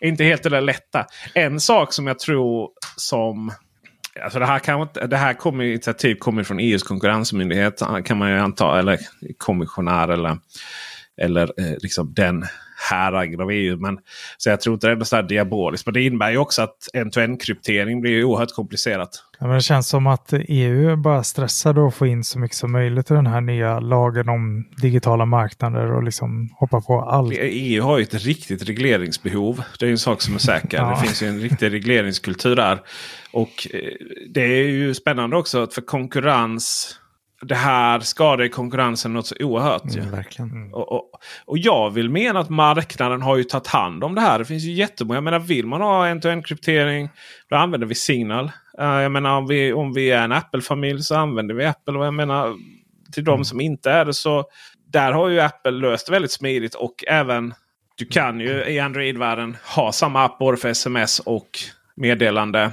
[0.00, 1.06] Inte helt det där lätta.
[1.34, 3.52] En sak som jag tror som...
[4.24, 8.38] Alltså det här, kan, det här kommer, initiativ kommer från EUs konkurrensmyndighet kan man ju
[8.38, 8.78] anta.
[8.78, 8.98] Eller
[9.38, 10.38] kommissionär eller
[11.20, 12.44] eller eh, liksom den
[12.90, 13.76] häragen av EU.
[13.76, 13.98] Men,
[14.38, 15.86] så jag tror inte det är så här diaboliskt.
[15.86, 19.22] Men det innebär ju också att end-to-end kryptering blir oerhört komplicerat.
[19.38, 22.72] Ja, men det känns som att EU bara stressade att få in så mycket som
[22.72, 27.34] möjligt i den här nya lagen om digitala marknader och liksom hoppa på allt.
[27.40, 29.62] EU har ju ett riktigt regleringsbehov.
[29.80, 30.78] Det är en sak som är säker.
[30.80, 30.90] ja.
[30.90, 32.80] Det finns ju en riktig regleringskultur där.
[33.36, 33.92] Och eh,
[34.28, 36.98] det är ju spännande också att för konkurrens
[37.42, 39.94] det här skadar konkurrensen något så oerhört.
[39.94, 40.50] Mm, verkligen.
[40.50, 40.74] Mm.
[40.74, 41.10] Och, och,
[41.44, 44.38] och, jag vill mena att marknaden har ju tagit hand om det här.
[44.38, 45.16] Det finns ju jättemånga.
[45.16, 47.08] Jag menar, vill man ha end-to-end kryptering
[47.50, 48.44] då använder vi Signal.
[48.80, 51.98] Uh, jag menar om vi, om vi är en Apple-familj så använder vi Apple.
[51.98, 52.54] Och jag menar
[53.12, 53.44] till de mm.
[53.44, 54.44] som inte är det så
[54.92, 56.74] där har ju Apple löst det väldigt smidigt.
[56.74, 57.54] Och även
[57.96, 61.48] du kan ju i Android-världen ha samma app både för sms och
[61.96, 62.72] meddelande.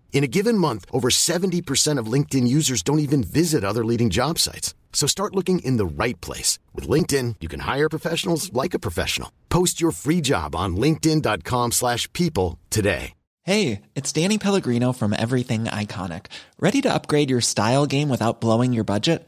[0.13, 4.37] In a given month, over 70% of LinkedIn users don't even visit other leading job
[4.37, 4.75] sites.
[4.93, 6.59] So start looking in the right place.
[6.75, 9.31] With LinkedIn, you can hire professionals like a professional.
[9.49, 13.13] Post your free job on linkedin.com slash people today.
[13.43, 16.27] Hey, it's Danny Pellegrino from Everything Iconic.
[16.59, 19.27] Ready to upgrade your style game without blowing your budget?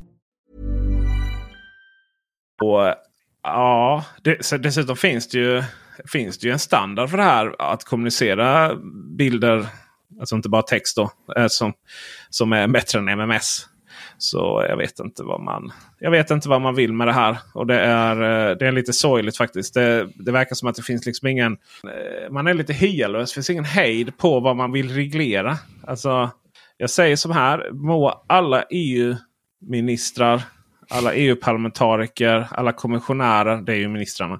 [2.61, 2.95] Och
[3.43, 5.63] ja, det, så dessutom finns det, ju,
[6.11, 8.75] finns det ju en standard för det här att kommunicera
[9.17, 9.65] bilder,
[10.19, 11.73] alltså inte bara text då, eh, som,
[12.29, 13.67] som är bättre än MMS.
[14.17, 15.71] Så jag vet inte vad man
[16.03, 17.37] jag vet inte vad man vill med det här.
[17.53, 19.73] Och det är, eh, det är lite sorgligt faktiskt.
[19.73, 21.57] Det, det verkar som att det finns liksom ingen...
[21.83, 23.29] Eh, man är lite hyalös.
[23.29, 25.57] Det finns ingen hejd på vad man vill reglera.
[25.87, 26.29] Alltså,
[26.77, 27.71] jag säger som här.
[27.71, 30.41] Må alla EU-ministrar,
[30.91, 33.61] alla EU-parlamentariker, alla kommissionärer.
[33.61, 34.39] Det är ju ministrarna.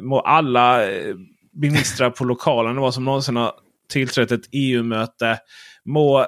[0.00, 1.14] Må alla eh,
[1.52, 3.52] ministrar på lokala nivå som någonsin har
[3.92, 5.38] tillträtt ett EU-möte.
[5.84, 6.26] Må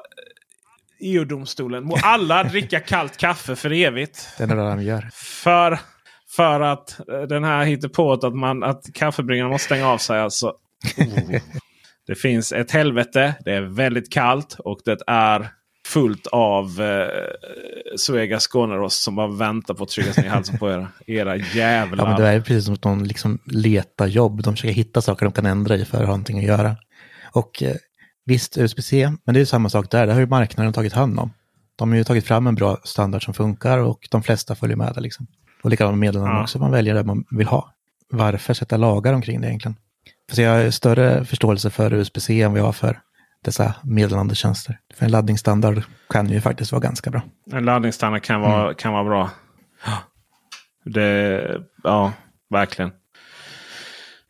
[1.01, 1.85] EU-domstolen.
[1.85, 4.29] Må alla dricka kallt kaffe för evigt.
[4.39, 5.09] Det är det de gör.
[5.13, 5.79] För,
[6.37, 10.21] för att eh, den här hittar på att, man, att kaffebryggaren måste stänga av sig.
[10.21, 10.53] Alltså.
[10.97, 11.37] Oh.
[12.07, 13.35] Det finns ett helvete.
[13.45, 15.51] Det är väldigt kallt och det är
[15.89, 17.09] fullt av eh,
[17.97, 20.89] Suega Skånerost som bara väntar på att trycka sig i halsen på er.
[21.07, 22.05] Era jävlar.
[22.05, 24.43] Ja, men det är precis som att de liksom letar jobb.
[24.43, 26.77] De försöker hitta saker de kan ändra i för att ha någonting att göra.
[27.33, 27.77] Och eh,
[28.29, 30.07] Visst, USB-C, men det är samma sak där.
[30.07, 31.33] Det har ju marknaden tagit hand om.
[31.77, 34.95] De har ju tagit fram en bra standard som funkar och de flesta följer med
[34.95, 35.01] det.
[35.01, 35.27] Liksom.
[35.63, 36.43] Och likadant med meddelanden ja.
[36.43, 37.73] också, man väljer det man vill ha.
[38.11, 39.77] Varför sätta lagar omkring det egentligen?
[40.33, 43.01] För jag har större förståelse för USB-C än vad jag har för
[43.45, 44.79] dessa meddelandetjänster.
[44.95, 47.23] För en laddningsstandard kan ju faktiskt vara ganska bra.
[47.53, 48.75] En laddningsstandard kan vara, Mm.
[48.75, 49.31] kan vara bra.
[50.85, 51.43] Det,
[51.85, 52.13] ja,
[52.51, 52.91] verkligen.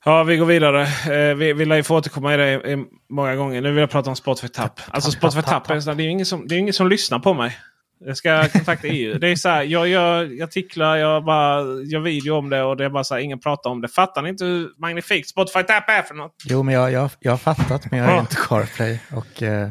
[0.04, 0.82] Ja, vi går vidare.
[0.82, 3.60] Eh, vi, vi lär ju få återkomma i det i många gånger.
[3.60, 4.80] Nu vill jag prata om Spotify Tap.
[4.90, 7.18] Alltså Spotify Tap, är, så här, det är ingen som, det är ingen som lyssnar
[7.18, 7.56] på mig.
[8.00, 9.18] Jag ska kontakta EU.
[9.18, 12.84] Det är så här, jag gör artiklar, jag bara gör video om det och det
[12.84, 13.88] är bara så här, ingen pratar om det.
[13.88, 16.34] Fattar ni inte hur magnifikt Spotify Tap är för något?
[16.44, 19.70] Jo, men jag, jag, jag har fattat, men jag är inte CarPlay och eh,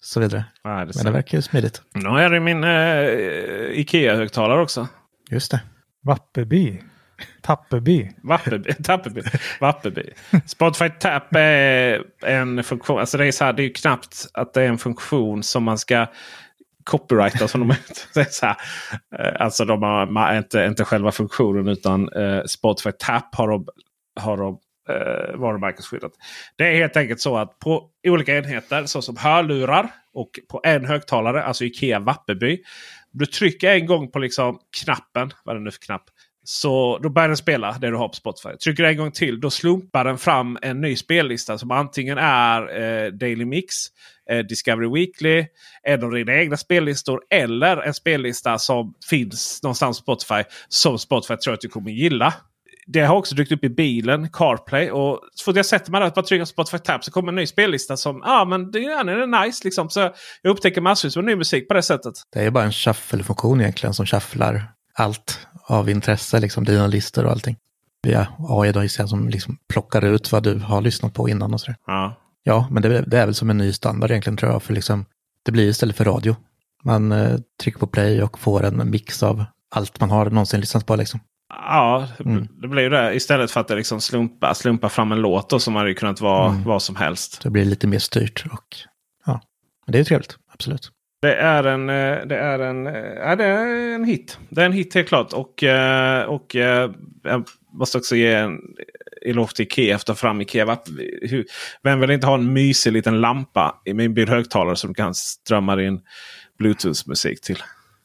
[0.00, 0.44] så vidare.
[0.62, 1.04] Ja, det är men så.
[1.04, 1.82] det verkar ju smidigt.
[1.94, 2.70] Nu har jag min eh,
[3.80, 4.88] Ikea-högtalare också.
[5.30, 5.60] Just det.
[6.02, 6.80] Vappeby.
[7.42, 8.10] Tappeby.
[8.22, 8.72] Vappeby.
[8.84, 9.22] Tappeby.
[9.60, 10.10] Vappeby.
[10.46, 13.00] Spotify Tap är en funktion.
[13.00, 15.64] Alltså det är så här, det är ju knappt att det är en funktion som
[15.64, 16.06] man ska
[16.88, 17.48] copyrighta.
[17.48, 17.74] Som de,
[18.14, 18.56] det så här,
[19.18, 23.66] eh, alltså de har inte, inte själva funktionen utan eh, Spotify Tap har de,
[24.20, 26.12] har de eh, varumärkesskyddat.
[26.56, 31.44] Det är helt enkelt så att på olika enheter såsom hörlurar och på en högtalare,
[31.44, 32.62] alltså Ikea Vappeby.
[33.10, 36.04] Du trycker en gång på liksom knappen, vad är det nu för knapp?
[36.44, 38.56] Så då börjar den spela det du har på Spotify.
[38.64, 42.80] Trycker du en gång till då slumpar den fram en ny spellista som antingen är
[42.80, 43.74] eh, Daily Mix,
[44.48, 45.46] Discovery Weekly,
[45.82, 51.36] en av dina egna spellistor eller en spellista som finns någonstans på Spotify som Spotify
[51.36, 52.34] tror att du kommer gilla.
[52.86, 54.90] Det har också dykt upp i bilen, CarPlay.
[54.90, 57.28] Och så fort jag sätter mig där och bara trycker på Spotify Tab så kommer
[57.28, 59.64] en ny spellista som ja men det den är nice.
[59.64, 59.90] Liksom.
[59.90, 60.00] Så
[60.42, 62.14] jag upptäcker massvis med ny musik på det sättet.
[62.32, 67.30] Det är bara en shuffle-funktion egentligen som shufflar allt av intresse, liksom dina listor och
[67.30, 67.56] allting.
[68.02, 71.76] Via AI då som liksom plockar ut vad du har lyssnat på innan och sådär.
[71.86, 72.16] Ja.
[72.42, 75.04] Ja, men det, det är väl som en ny standard egentligen tror jag, för liksom
[75.44, 76.36] det blir istället för radio.
[76.84, 80.86] Man eh, trycker på play och får en mix av allt man har någonsin lyssnat
[80.86, 81.20] på liksom.
[81.48, 82.48] Ja, det- Mm.
[82.62, 83.14] det blir ju det.
[83.14, 86.50] Istället för att det liksom slumpa, slumpa fram en låt då, som hade kunnat vara
[86.50, 86.64] Mm.
[86.64, 87.42] vad som helst.
[87.42, 88.76] Det blir lite mer styrt och
[89.26, 89.40] ja,
[89.86, 90.90] men det är ju trevligt, absolut.
[91.22, 94.38] Det är en, eh, det är en, eh, ja, det är en hit.
[94.50, 95.32] Det är en hit helt klart.
[95.32, 96.94] Och, eh, och jag
[97.72, 98.58] måste också ge en
[99.26, 100.78] eloge till Ikea efter fram Ikea.
[101.82, 105.82] Vem vill inte ha en mysig liten lampa i min bil högtalare som kan strömma
[105.82, 106.00] in
[106.58, 107.62] Bluetooth-musik till?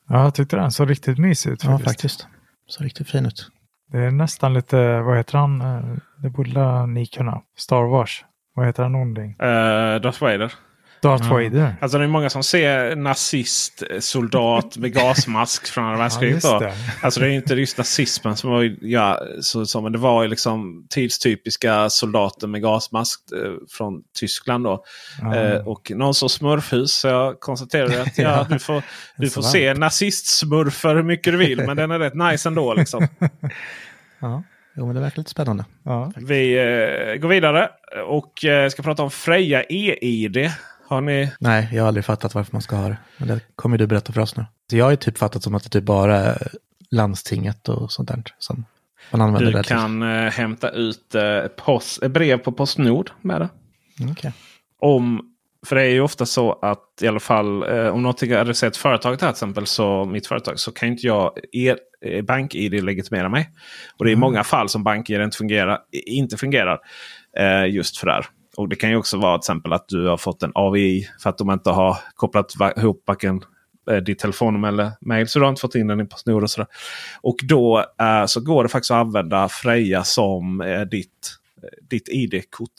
[0.09, 1.63] Ja, jag tyckte den såg riktigt mysig ut.
[1.63, 1.89] Ja, Faktiskt.
[1.89, 2.27] faktiskt.
[2.67, 3.47] Så riktigt fin ut.
[3.91, 5.61] Det är nästan lite, vad heter han?
[5.61, 5.81] Eh,
[6.23, 7.41] Det borde ni kunna.
[7.57, 8.25] Star Wars.
[8.55, 9.29] Vad heter han onding?
[9.29, 10.53] Uh, Darth Vader.
[11.03, 11.33] Darth Ja.
[11.33, 11.75] Vader.
[11.81, 16.41] Alltså det är många som ser nazist, soldat med gasmask från andra världskriget.
[16.41, 16.73] det.
[17.01, 20.29] alltså det är inte just nazismen som var, ja, så, så, men det var ju
[20.29, 24.63] liksom tidstypiska soldater med gasmask eh, från Tyskland.
[24.63, 24.83] då.
[25.21, 25.35] Ja.
[25.35, 26.93] Eh, och någon så smurfhus.
[26.93, 28.83] Så jag konstaterade att ja, Ja, du får,
[29.17, 31.57] du får se nazistsmurfer hur mycket du vill.
[31.65, 32.73] Men den är rätt nice ändå.
[32.73, 33.07] Liksom.
[34.19, 34.43] Ja,
[34.75, 35.65] jo, men det verkar lite spännande.
[35.83, 36.11] Ja.
[36.15, 37.69] Vi eh, går vidare
[38.07, 40.51] och eh, ska prata om Freja EID.
[40.93, 42.97] Har ni Nej, jag har aldrig fattat varför man ska ha det.
[43.17, 44.45] Men det kommer du berätta för oss nu.
[44.69, 46.47] Så jag har ju typ fattat som att det typ bara är
[46.91, 48.65] landstinget och sånt där som
[49.11, 49.75] man använder Du det till.
[49.75, 53.49] kan eh, hämta ut eh, post, brev på Postnord med det.
[53.99, 54.33] Mm, Okej.
[54.79, 55.21] Om,
[55.65, 58.77] för det är ju ofta så att i alla fall eh, om något hade sett
[58.77, 63.29] företaget här till exempel, så mitt företag, så kan inte jag er, eh, BankID legitimera
[63.29, 63.49] mig.
[63.97, 66.79] Och det är i många fall som BankID inte fungerar, inte fungerar
[67.37, 68.25] eh, just för det här.
[68.57, 71.29] Och det kan ju också vara till exempel att du har fått en AVI för
[71.29, 73.41] att de inte har kopplat ihop varken
[73.91, 75.27] eh, ditt telefonnummer eller mail.
[75.27, 76.67] Så du har inte fått in den i Postnord och sådär.
[77.21, 81.31] Och då eh, så går det faktiskt att använda Freja som eh, ditt,
[81.63, 82.69] eh, ditt ID-kort.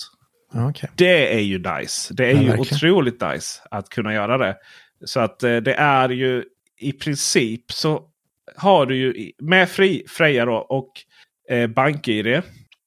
[0.55, 0.91] Okej.
[0.97, 2.15] Det är ju nice.
[2.15, 2.61] Det är Ja, ju verkligen.
[2.61, 4.57] otroligt nice att kunna göra det.
[5.05, 6.45] Så att eh, det är ju
[6.79, 8.03] i princip så
[8.57, 10.91] har du ju med fri, Freja då och
[11.51, 12.43] eh, BankID.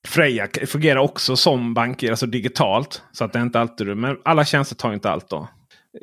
[0.08, 3.02] Freja fungerar också som BankID, alltså digitalt.
[3.12, 3.96] Så att det inte alltid du.
[3.96, 5.48] Men alla tjänster tar inte allt då.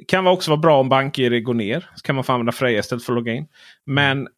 [0.08, 1.90] Kan också vara bra om BankID går ner.
[1.96, 3.46] Så kan man få använda Freja istället för att logga in.
[3.86, 4.28] Men eh,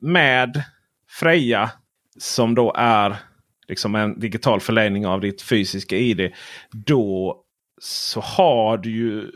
[0.00, 0.62] med
[1.10, 1.70] Freja
[2.18, 3.16] som då är
[3.68, 6.32] liksom en digital förlängning av ditt fysiska ID.
[6.70, 7.38] Då
[7.80, 9.30] så har du ju...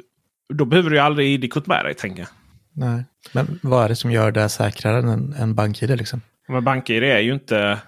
[0.54, 2.28] Då behöver du ju aldrig ID-kort med dig tänker jag.
[2.72, 3.04] Nej.
[3.32, 6.20] Men vad är det som gör det säkrare än en bank-id liksom?
[6.48, 7.78] Men BankID är ju inte,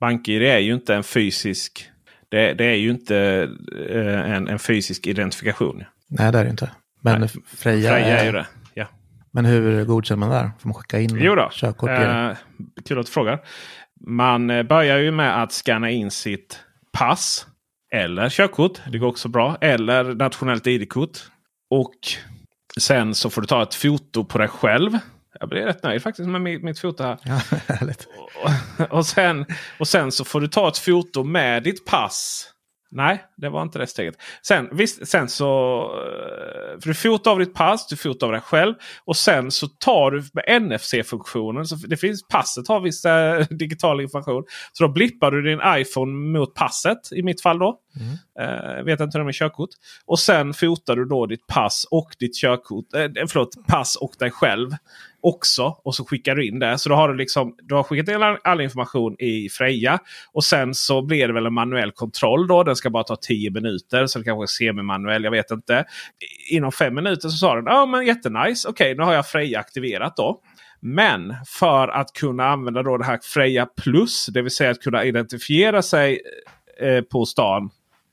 [0.00, 1.90] BankID är ju inte en fysisk...
[2.28, 3.48] Det, det är ju inte
[3.90, 5.84] eh, en, en fysisk identifikation.
[6.08, 6.70] Nej, det är det inte.
[7.00, 7.28] Men Nej.
[7.46, 8.46] Freja, Freja är ju det.
[8.74, 8.86] Ja.
[9.30, 10.50] Men hur godkänner man där?
[10.58, 11.48] Får man skicka in Jo då.
[11.52, 11.90] körkort?
[11.90, 12.04] det?
[12.04, 12.36] Eh,
[12.84, 13.40] kul att du frågar.
[14.06, 16.60] Man eh, börjar ju med att scanna in sitt
[16.92, 17.46] pass.
[17.92, 18.80] Eller körkort.
[18.92, 19.56] Det går också bra.
[19.60, 21.18] Eller nationellt ID-kort.
[21.70, 21.94] Och
[22.80, 24.98] sen så får du ta ett foto på dig själv.
[25.40, 27.18] Jag blir rätt nöjd faktiskt med mitt, mitt foto här.
[27.24, 27.40] Ja.
[28.78, 29.46] Och, och, sen,
[29.78, 32.50] och sen så får du ta ett foto med ditt pass.
[32.90, 34.14] Nej, det var inte det steget.
[34.42, 35.44] Sen, visst, sen så...
[35.84, 38.74] eh, För du fotar av ditt pass, du fotar av dig själv.
[39.04, 41.66] Och sen så tar du med NFC-funktionen.
[41.66, 44.44] Så det finns, passet har viss eh, digital information.
[44.72, 46.98] Så då blippar du din iPhone mot passet.
[47.12, 47.78] I mitt fall då.
[48.40, 49.70] Eh, vet inte hur det är med körkort.
[50.06, 52.94] Och sen fotar du då ditt pass och ditt körkort.
[52.94, 54.70] Eh, förlåt, pass och dig själv
[55.22, 55.76] också.
[55.84, 56.78] Och så skickar du in det.
[56.78, 59.98] Så då har du liksom du har skickat in all, all information i Freja.
[60.32, 62.62] Och sen så blir det väl en manuell kontroll då.
[62.62, 64.06] Den ska bara ta 10 minuter.
[64.06, 65.24] Så det kanske är semi-manuell.
[65.24, 65.84] Jag vet inte.
[66.50, 68.68] Inom fem minuter så sa den ja men jättenice.
[68.68, 70.40] Okej, nu har jag Freja aktiverat då.
[70.80, 74.26] Men för att kunna använda då det här Freja Plus.
[74.26, 76.20] Det vill säga att kunna identifiera sig
[76.80, 77.70] eh, på stan.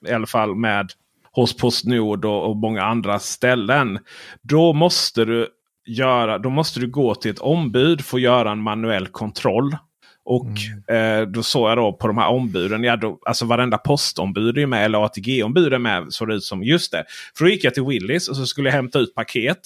[0.08, 0.92] I alla fall med
[1.32, 4.00] hos Postnord och, och många andra ställen.
[4.42, 5.50] Då måste du
[5.86, 9.78] göra, då måste du gå till ett ombud för att göra en manuell kontroll.
[10.26, 12.84] Och eh, då såg jag då på de här ombuden.
[12.84, 14.86] Ja, då, alltså varenda postombud är med.
[14.86, 16.06] Eller ATG-ombud är med.
[16.10, 16.64] Såg det ut som.
[16.64, 17.06] Just det.
[17.38, 19.60] För då gick jag till Willys och så skulle jag hämta ut paket.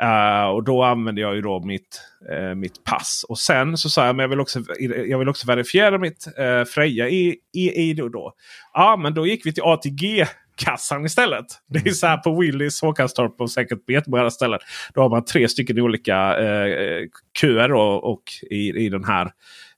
[0.00, 3.24] Eh, och då använde jag ju då mitt, eh, mitt pass.
[3.28, 4.60] Och sen så sa jag men jag vill också,
[5.06, 8.32] jag vill också verifiera mitt uh, Freja i, i, i då.
[8.74, 10.26] Ja men då gick vi till ATG
[10.64, 11.46] kassan istället.
[11.68, 14.58] Det är så här på Willys, Håkanstorp och säkert på jättemånga andra ställen.
[14.94, 17.08] Då har man tre stycken olika eh,
[17.40, 19.30] köer då, och i, i den här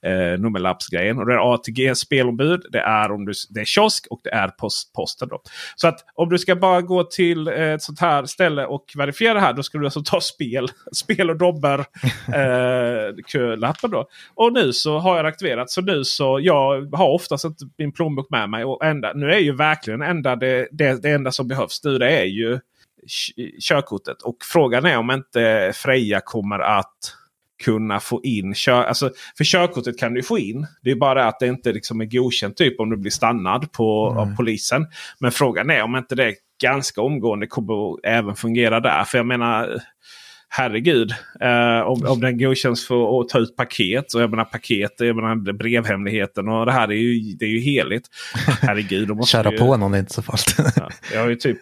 [0.05, 1.19] eh, nummerlappsgrejen.
[1.19, 4.49] Och det är ATG spelombud, det är, om du, det är kiosk och det är
[4.49, 5.29] post, posten.
[5.29, 5.43] Då.
[5.77, 9.41] Så att om du ska bara gå till ett sånt här ställe och verifiera det
[9.41, 9.53] här.
[9.53, 11.79] Då ska du alltså ta spel, spel och dobber
[12.29, 13.91] eh, kölappen.
[13.91, 14.09] Då.
[14.35, 15.71] Och nu så har jag aktiverat.
[15.71, 18.65] Så nu så jag har oftast inte min plånbok med mig.
[18.65, 22.21] Och enda, nu är ju verkligen enda, det, det, det enda som behövs nu det
[22.21, 22.61] är ju
[23.61, 24.23] körkortet.
[24.23, 27.15] Och frågan är om inte Freja kommer att
[27.65, 30.67] kunna få in kör, alltså, För körkortet kan du få in.
[30.83, 34.07] Det är bara att det inte liksom är godkänt typ om du blir stannad på,
[34.19, 34.87] av polisen.
[35.21, 39.05] Men frågan är om inte det ganska omgående kommer att även fungera där.
[39.05, 39.81] För jag menar
[40.49, 41.15] herregud.
[41.41, 44.15] Eh, om, om den godkänns för att ta ut paket.
[44.15, 47.61] Och jag menar paket, jag menar brevhemligheten och det här är ju, det är ju
[47.61, 48.09] heligt.
[48.61, 49.27] Herregud.
[49.27, 50.73] Köra ju, på någon är inte så farligt.
[50.77, 51.59] Ja, jag har ju typ,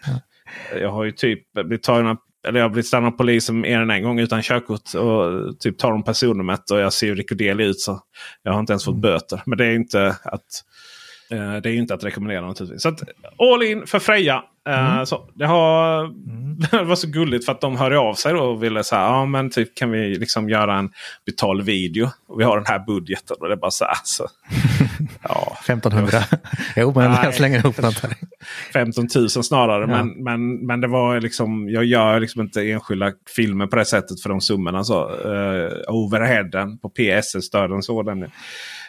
[0.81, 2.07] jag har ju typ blivit tagen
[2.49, 4.95] eller jag har blivit stannad av polisen mer än en gång utan körkort.
[4.95, 7.81] Och typ tar de personnumret och jag ser ju rekorderlig ut.
[7.81, 8.01] Så
[8.43, 9.43] jag har inte ens fått böter.
[9.47, 10.65] Men det är inte att,
[11.31, 12.83] eh, det är inte att rekommendera naturligtvis.
[12.83, 13.03] Så att,
[13.39, 14.45] all in för Freja.
[14.69, 16.05] Eh, så, det, har,
[16.71, 19.51] det var så gulligt för att de hörde av sig och ville säga ja men
[19.51, 20.91] typ kan vi liksom göra en
[21.27, 22.11] betald video.
[22.27, 23.37] Och vi har den här budgeten.
[23.41, 23.97] Och det är bara så här.
[24.05, 24.27] Så,
[25.23, 25.57] ja.
[25.61, 26.19] 1500.
[26.77, 27.21] jo men Nej.
[27.23, 28.13] jag slänger ihop något här.
[28.73, 29.81] 15 000 snarare.
[29.81, 29.87] Ja.
[29.87, 34.23] Men, men, men det var liksom, jag gör liksom inte enskilda filmer på det sättet
[34.23, 34.85] för de summorna.
[34.85, 38.31] Så, uh, overheaden på PSS-stöden så den.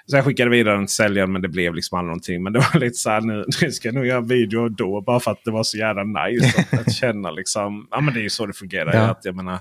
[0.05, 2.43] Så jag skickade vidare den till säljaren men det blev liksom aldrig någonting.
[2.43, 5.01] Men det var lite så här nu, nu ska jag nog göra en video då.
[5.01, 6.65] Bara för att det var så jävla nice.
[6.71, 8.93] Att, att känna liksom, ja men det är ju så det fungerar.
[8.93, 9.01] Ja.
[9.01, 9.59] Att, jag menar,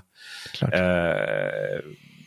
[0.61, 1.83] eh,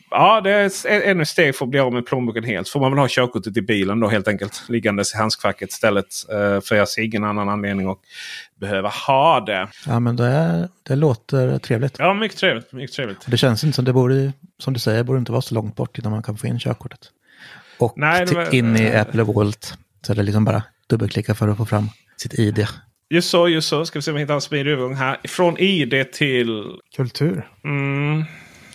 [0.09, 2.69] Ja, det är ännu ett steg för att bli av med plånboken helt.
[2.69, 4.63] Får man väl ha körkortet i bilen då helt enkelt.
[4.69, 6.05] Liggandes i handskfacket istället.
[6.31, 7.99] Eh, för jag ser ingen annan anledning att
[8.59, 9.67] behöva ha det.
[9.85, 11.95] Ja men det, det låter trevligt.
[11.99, 12.73] Ja, mycket trevligt.
[12.73, 13.25] Mycket trevligt.
[13.27, 15.97] Det känns inte som det borde, som du säger, borde inte vara så långt bort
[15.97, 16.99] innan man kan få in körkortet.
[17.79, 21.57] Och Nej, var- in i Apple Wallet så är det liksom bara dubbelklicka för att
[21.57, 22.67] få fram sitt ID.
[23.09, 23.85] Just så, just så.
[23.85, 25.17] Ska vi se om vi hittar en smidig övergång här.
[25.23, 26.63] Från ID till...
[26.95, 27.47] Kultur.
[27.63, 28.23] Mm,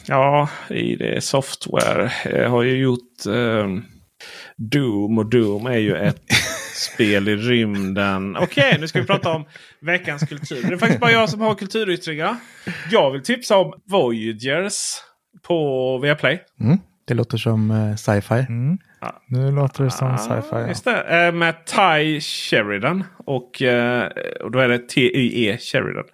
[0.06, 3.84] ja, ID Software Jag har ju gjort ehm,
[4.56, 5.18] Doom.
[5.18, 6.22] Och Doom är ju ett
[6.74, 8.36] spel i rymden.
[8.36, 9.44] Okej, nu ska vi prata om
[9.80, 10.62] veckans kultur.
[10.68, 12.36] Det är faktiskt bara jag som har kulturyttringar.
[12.90, 14.82] Jag vill tipsa om Voyagers
[15.42, 16.42] på Viaplay.
[16.60, 16.78] Mm.
[17.04, 18.34] Det låter som eh, sci-fi.
[18.48, 18.78] Mm.
[19.26, 20.80] Nu låter det som Ah, sci-fi.
[20.84, 20.92] Ja.
[20.92, 21.26] Det.
[21.26, 23.04] Eh, med Ty Sheridan.
[23.26, 26.04] Och, eh, och då är det T-Y-E Sheridan.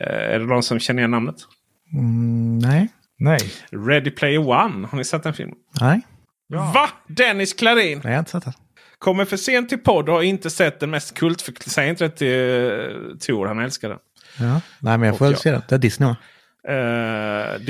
[0.00, 1.36] Eh, är det någon som känner igen namnet?
[1.92, 2.88] Mm, nej.
[3.18, 3.38] Nej.
[3.86, 4.86] Ready Player One.
[4.86, 5.56] Har ni sett den filmen?
[5.80, 6.00] Nej.
[6.48, 6.88] Va?
[7.08, 8.00] Dennis Klarin!
[8.04, 8.52] Nej, jag har inte sett det.
[8.98, 11.50] Kommer för sent till podd och har inte sett den mest kult.
[11.66, 13.98] Säg inte det till uh, Tor, han älskar den.
[14.38, 14.60] Ja.
[14.78, 15.62] Nej, men jag får väl se det.
[15.68, 16.16] Det är Disney va?
[16.68, 17.60] Uh,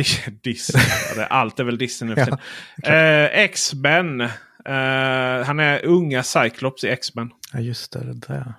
[0.42, 0.82] Disney.
[1.16, 2.38] Ja, Allt är väl Disney nu för
[2.76, 2.92] Ja.
[2.92, 4.28] Eh, X-Men.
[4.68, 7.30] Eh, han är unga Cyclops i X-Men.
[7.52, 7.98] Ja, just det.
[8.04, 8.54] det där.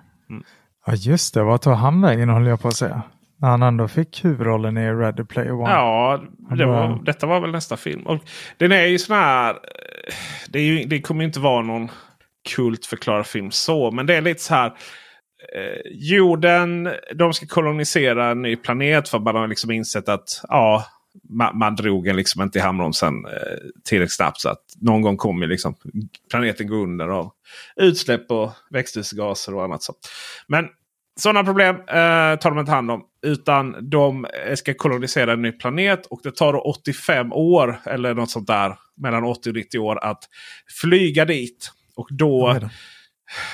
[0.86, 3.02] Ja just det, vad tog han vägen håller jag på att säga.
[3.38, 5.70] När han ändå fick huvudrollen i Ready Player One.
[5.70, 6.20] Ja,
[6.56, 8.06] det var, detta var väl nästa film.
[8.06, 8.18] Och
[8.56, 9.50] den är ju sån här...
[9.50, 10.14] eh,
[10.48, 11.88] Det, ju, det kommer inte vara någon
[12.56, 13.90] kultförklarad film så.
[13.90, 14.66] Men det är lite så här.
[15.56, 20.40] Eh, jorden, de ska kolonisera en ny planet för att man har liksom insett att
[20.48, 20.84] ja,
[21.28, 24.40] man, man drog en liksom inte i handbromsen eh, tillräckligt snabbt.
[24.40, 25.74] Så att någon gång kommer liksom
[26.30, 27.32] planeten gå under av
[27.76, 29.82] utsläpp och växthusgaser och annat.
[29.82, 29.94] Så.
[30.48, 30.68] Men
[31.20, 33.04] sådana problem eh, tar de inte hand om.
[33.22, 38.30] Utan de ska kolonisera en ny planet och det tar då 85 år eller något
[38.30, 38.78] sånt där.
[38.96, 40.24] Mellan 80 och 90 år att
[40.80, 41.70] flyga dit.
[41.96, 42.60] Och då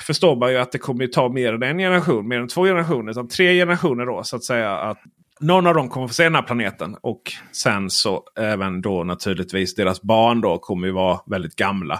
[0.05, 3.11] förstår man ju att det kommer ta mer än en generation, mer än två generationer.
[3.11, 4.77] Utan tre generationer då så att säga.
[4.77, 4.97] att
[5.39, 6.97] någon av dem kommer få se den här planeten.
[7.01, 7.21] Och
[7.51, 11.99] sen så även då naturligtvis deras barn då kommer ju vara väldigt gamla.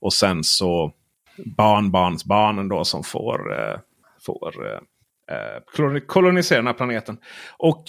[0.00, 0.92] Och sen så
[1.56, 3.76] barnbarnsbarnen då som får, eh,
[4.26, 4.78] får eh,
[5.36, 7.18] eh kolonisera den här planeten.
[7.58, 7.84] Och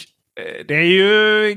[0.68, 1.56] det är, ju,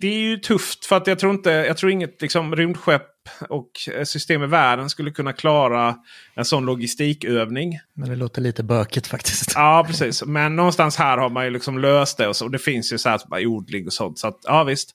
[0.00, 3.02] det är ju tufft för att jag tror inte jag tror inget liksom, rymdskepp
[3.48, 5.96] och eh, system i världen skulle kunna klara
[6.34, 7.78] en sån logistikövning.
[7.94, 9.52] Men det låter lite bökigt faktiskt.
[9.54, 10.24] Ja, precis.
[10.24, 12.28] Men någonstans här har man ju liksom löst det.
[12.28, 12.44] Och, så.
[12.44, 14.18] och det finns ju så här odling och sånt.
[14.18, 14.90] Så att, ja, visst.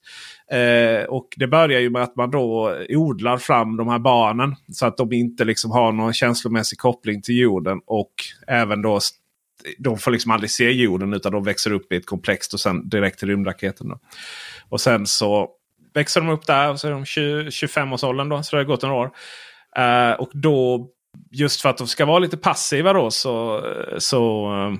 [0.51, 4.55] Eh, och det börjar ju med att man då odlar fram de här barnen.
[4.73, 7.79] Så att de inte liksom har någon känslomässig koppling till jorden.
[7.85, 8.13] Och
[8.47, 8.99] även då
[9.79, 12.89] de får liksom aldrig se jorden utan de växer upp i ett komplex och sen
[12.89, 13.89] direkt till rymdraketen.
[13.89, 13.99] Då.
[14.69, 15.49] Och sen så
[15.93, 18.43] växer de upp där och så är de 25-årsåldern då.
[18.43, 19.11] Så det har gått några år.
[19.79, 20.87] Uh, och då
[21.31, 23.63] just för att de ska vara lite passiva då så,
[23.97, 24.75] så, uh,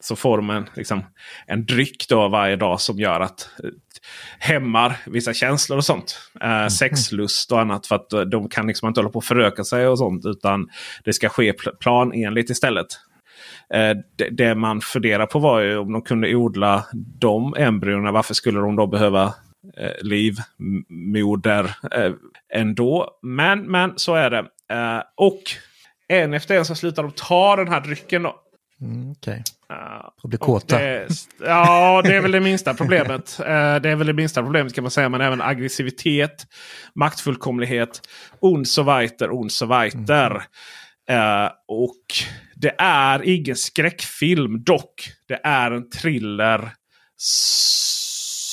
[0.00, 1.04] så får de en, liksom,
[1.46, 3.70] en dryck då varje dag som gör att uh,
[4.38, 6.30] hämmar vissa känslor och sånt.
[6.40, 6.70] Mm.
[6.70, 7.86] Sexlust och annat.
[7.86, 10.26] För att de kan liksom inte hålla på och föröka sig och sånt.
[10.26, 10.68] Utan
[11.04, 12.86] det ska ske planenligt istället.
[13.74, 16.84] Eh, det, det, man funderar på var ju om de kunde odla
[17.18, 18.12] de embryona.
[18.12, 19.34] Varför skulle de då behöva
[19.76, 22.12] eh, livmoder eh,
[22.54, 23.18] ändå?
[23.22, 24.38] Men, men så är det.
[24.70, 25.42] Eh, och
[26.08, 28.22] en efter en så slutar de ta den här drycken.
[28.22, 28.36] Då.
[28.80, 29.42] Mm, okay.
[30.22, 30.78] och bli kåta.
[30.78, 31.06] Det,
[31.40, 33.36] ja, det är väl det minsta problemet.
[33.82, 35.08] Det är väl det minsta problemet kan man säga.
[35.08, 36.46] Men även aggressivitet,
[36.94, 38.00] maktfullkomlighet,
[38.40, 40.30] und so weiter, und so weiter.
[40.30, 40.42] Mm.
[41.10, 41.96] Uh, och
[42.62, 45.12] det är ingen skräckfilm dock.
[45.28, 46.72] Det är en thriller.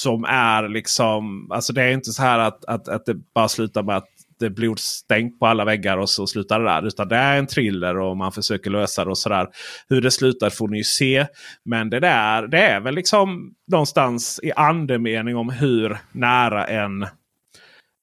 [0.02, 1.52] Som är liksom.
[1.52, 4.08] Alltså det är inte så här att, att, att det bara slutar med att
[4.40, 6.88] det är blodstänk på alla väggar och så slutar det där.
[6.88, 9.48] Utan det är en thriller och man försöker lösa det och sådär.
[9.90, 11.28] Hur det slutar får ni ju se.
[11.66, 17.08] Men det där det är väl liksom någonstans i andemening om hur nära en,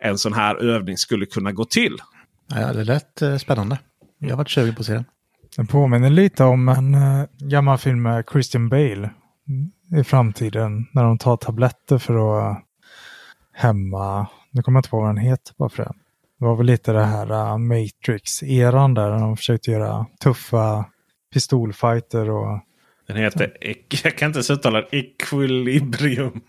[0.03, 1.97] en sån här övning skulle kunna gå till.
[2.49, 3.79] Ja, det lät eh, spännande.
[4.19, 5.05] Jag har varit sugen på att se
[5.57, 5.67] den.
[5.67, 9.11] Påminner lite om en uh, gammal film med Christian Bale
[10.01, 10.87] i framtiden.
[10.93, 12.63] När de tar tabletter för att uh,
[13.53, 15.93] hämma, nu kommer jag inte på vad den heter bara för det.
[16.39, 20.85] Det var väl lite det här uh, Matrix-eran där de försökte göra tuffa
[21.33, 22.61] pistolfighter och
[23.07, 23.57] den heter,
[24.05, 26.41] jag kan inte uttala Equilibrium.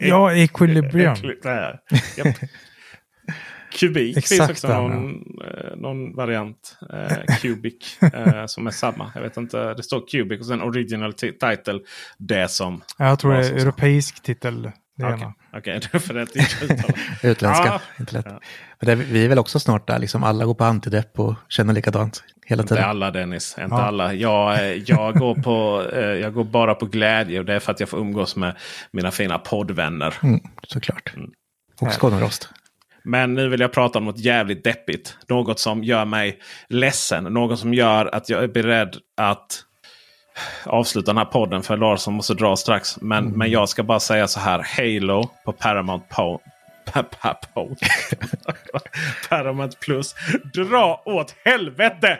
[0.00, 1.16] Ja, Equilibrium.
[3.78, 6.78] Kubik Exakt finns också någon, eh, någon variant.
[6.92, 9.12] Eh, Cubic eh, som är samma.
[9.14, 9.74] Jag vet inte.
[9.74, 11.80] Det står Cubic och sen original title.
[12.18, 12.82] Det som.
[12.98, 14.70] Jag tror det är europeisk titel.
[15.02, 15.76] Okej, okay.
[15.76, 16.00] okay.
[16.00, 16.26] för det
[17.28, 17.66] Utländska.
[17.66, 17.80] Ja.
[18.00, 18.26] Inte lätt.
[18.28, 18.40] Ja.
[18.80, 19.98] Men det, vi är väl också snart där.
[19.98, 22.24] Liksom alla går på antidepp och känner likadant.
[22.46, 22.78] Hela tiden.
[22.78, 23.56] Inte alla Dennis.
[23.58, 23.82] Inte ja.
[23.82, 24.14] alla.
[24.14, 27.38] Jag, eh, jag, går på, eh, jag går bara på glädje.
[27.38, 28.56] Och det är för att jag får umgås med
[28.90, 30.14] mina fina poddvänner.
[30.22, 31.12] Mm, såklart.
[31.16, 31.30] Mm.
[31.80, 32.48] Och Skånerost.
[33.04, 35.16] Men nu vill jag prata om något jävligt deppigt.
[35.28, 36.38] Något som gör mig
[36.68, 37.24] ledsen.
[37.24, 39.64] Något som gör att jag är beredd att
[40.64, 41.62] avsluta den här podden.
[41.62, 43.00] För Larsson måste dra strax.
[43.00, 43.38] Men, mm.
[43.38, 44.66] men jag ska bara säga så här.
[44.76, 46.40] Halo på Paramount po
[49.28, 50.14] Paramount Plus.
[50.54, 52.18] Dra åt helvete!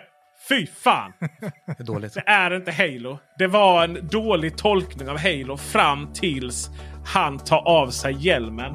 [0.49, 1.12] Fy fan!
[1.66, 2.14] Det är dåligt.
[2.14, 3.18] Det är inte Halo.
[3.39, 6.70] Det var en dålig tolkning av Halo fram tills
[7.05, 8.74] han tar av sig hjälmen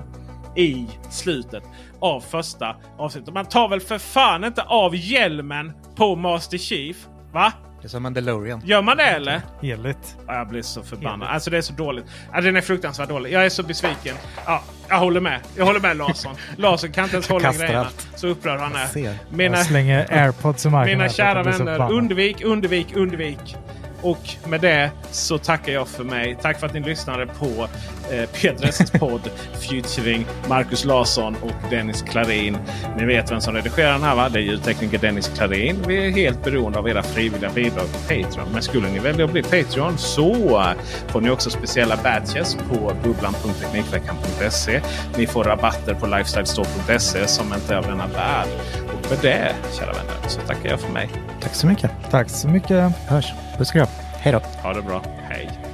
[0.56, 1.64] i slutet
[2.02, 3.34] av första avsnittet.
[3.34, 6.98] Man tar väl för fan inte av hjälmen på Master Chief?
[7.34, 7.54] Va?
[7.82, 8.62] Det är som Mandalorian.
[8.66, 9.42] Gör man det eller?
[9.62, 10.18] Heligt.
[10.28, 11.20] Jag blir så förbannad.
[11.20, 11.34] Heligt.
[11.34, 12.06] Alltså det är så dåligt.
[12.34, 13.34] Ja, den är fruktansvärt dålig.
[13.34, 14.16] Jag är så besviken.
[14.46, 15.40] Ja, jag håller med.
[15.56, 16.36] Jag håller med Larsson.
[16.58, 17.80] Larsson kan inte ens hålla grejerna.
[17.80, 18.08] Allt.
[18.16, 19.18] Så upprörd han är.
[19.36, 20.98] Mina, jag slänger airpods i marken.
[20.98, 21.92] Mina kära vänner.
[21.92, 23.56] Undvik, undvik, undvik.
[24.02, 26.38] Och med det så tackar jag för mig.
[26.42, 27.68] Tack för att ni lyssnade på
[28.12, 32.58] eh, Peter podd featuring Marcus Larsson och Dennis Klarin.
[32.98, 34.30] Ni vet vem som redigerar den här va?
[34.30, 35.84] Det är ljudtekniker Dennis Klarin.
[35.88, 38.48] Vi är helt beroende av era frivilliga bidrag på Patreon.
[38.54, 40.64] Men skulle ni välja att bli Patreon så
[41.08, 44.82] får ni också speciella badges på bubblan.teknikveckan.se.
[45.18, 48.48] Ni får rabatter på lifestylestore.se som inte är av denna värld.
[49.10, 51.10] Med det, kära vänner, så tackar jag för mig.
[51.42, 51.92] Tack så mycket.
[52.12, 52.92] Tack så mycket.
[53.08, 53.34] Hörs.
[53.58, 53.88] Puss och kram.
[54.14, 54.40] Hej då.
[54.64, 55.04] Ha det bra.
[55.30, 55.68] Hej.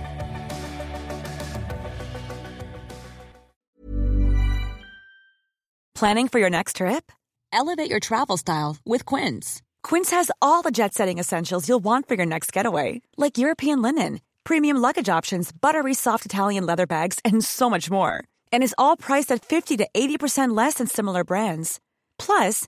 [6.00, 7.12] Planning for your next trip?
[7.54, 9.62] Elevate your travel style with Quince.
[9.84, 13.82] Quince has all the jet setting essentials you'll want for your next getaway, like European
[13.82, 18.24] linen, premium luggage options, buttery soft Italian leather bags, and so much more.
[18.52, 21.80] And is all priced at 50 to 80% less than similar brands.
[22.18, 22.68] Plus,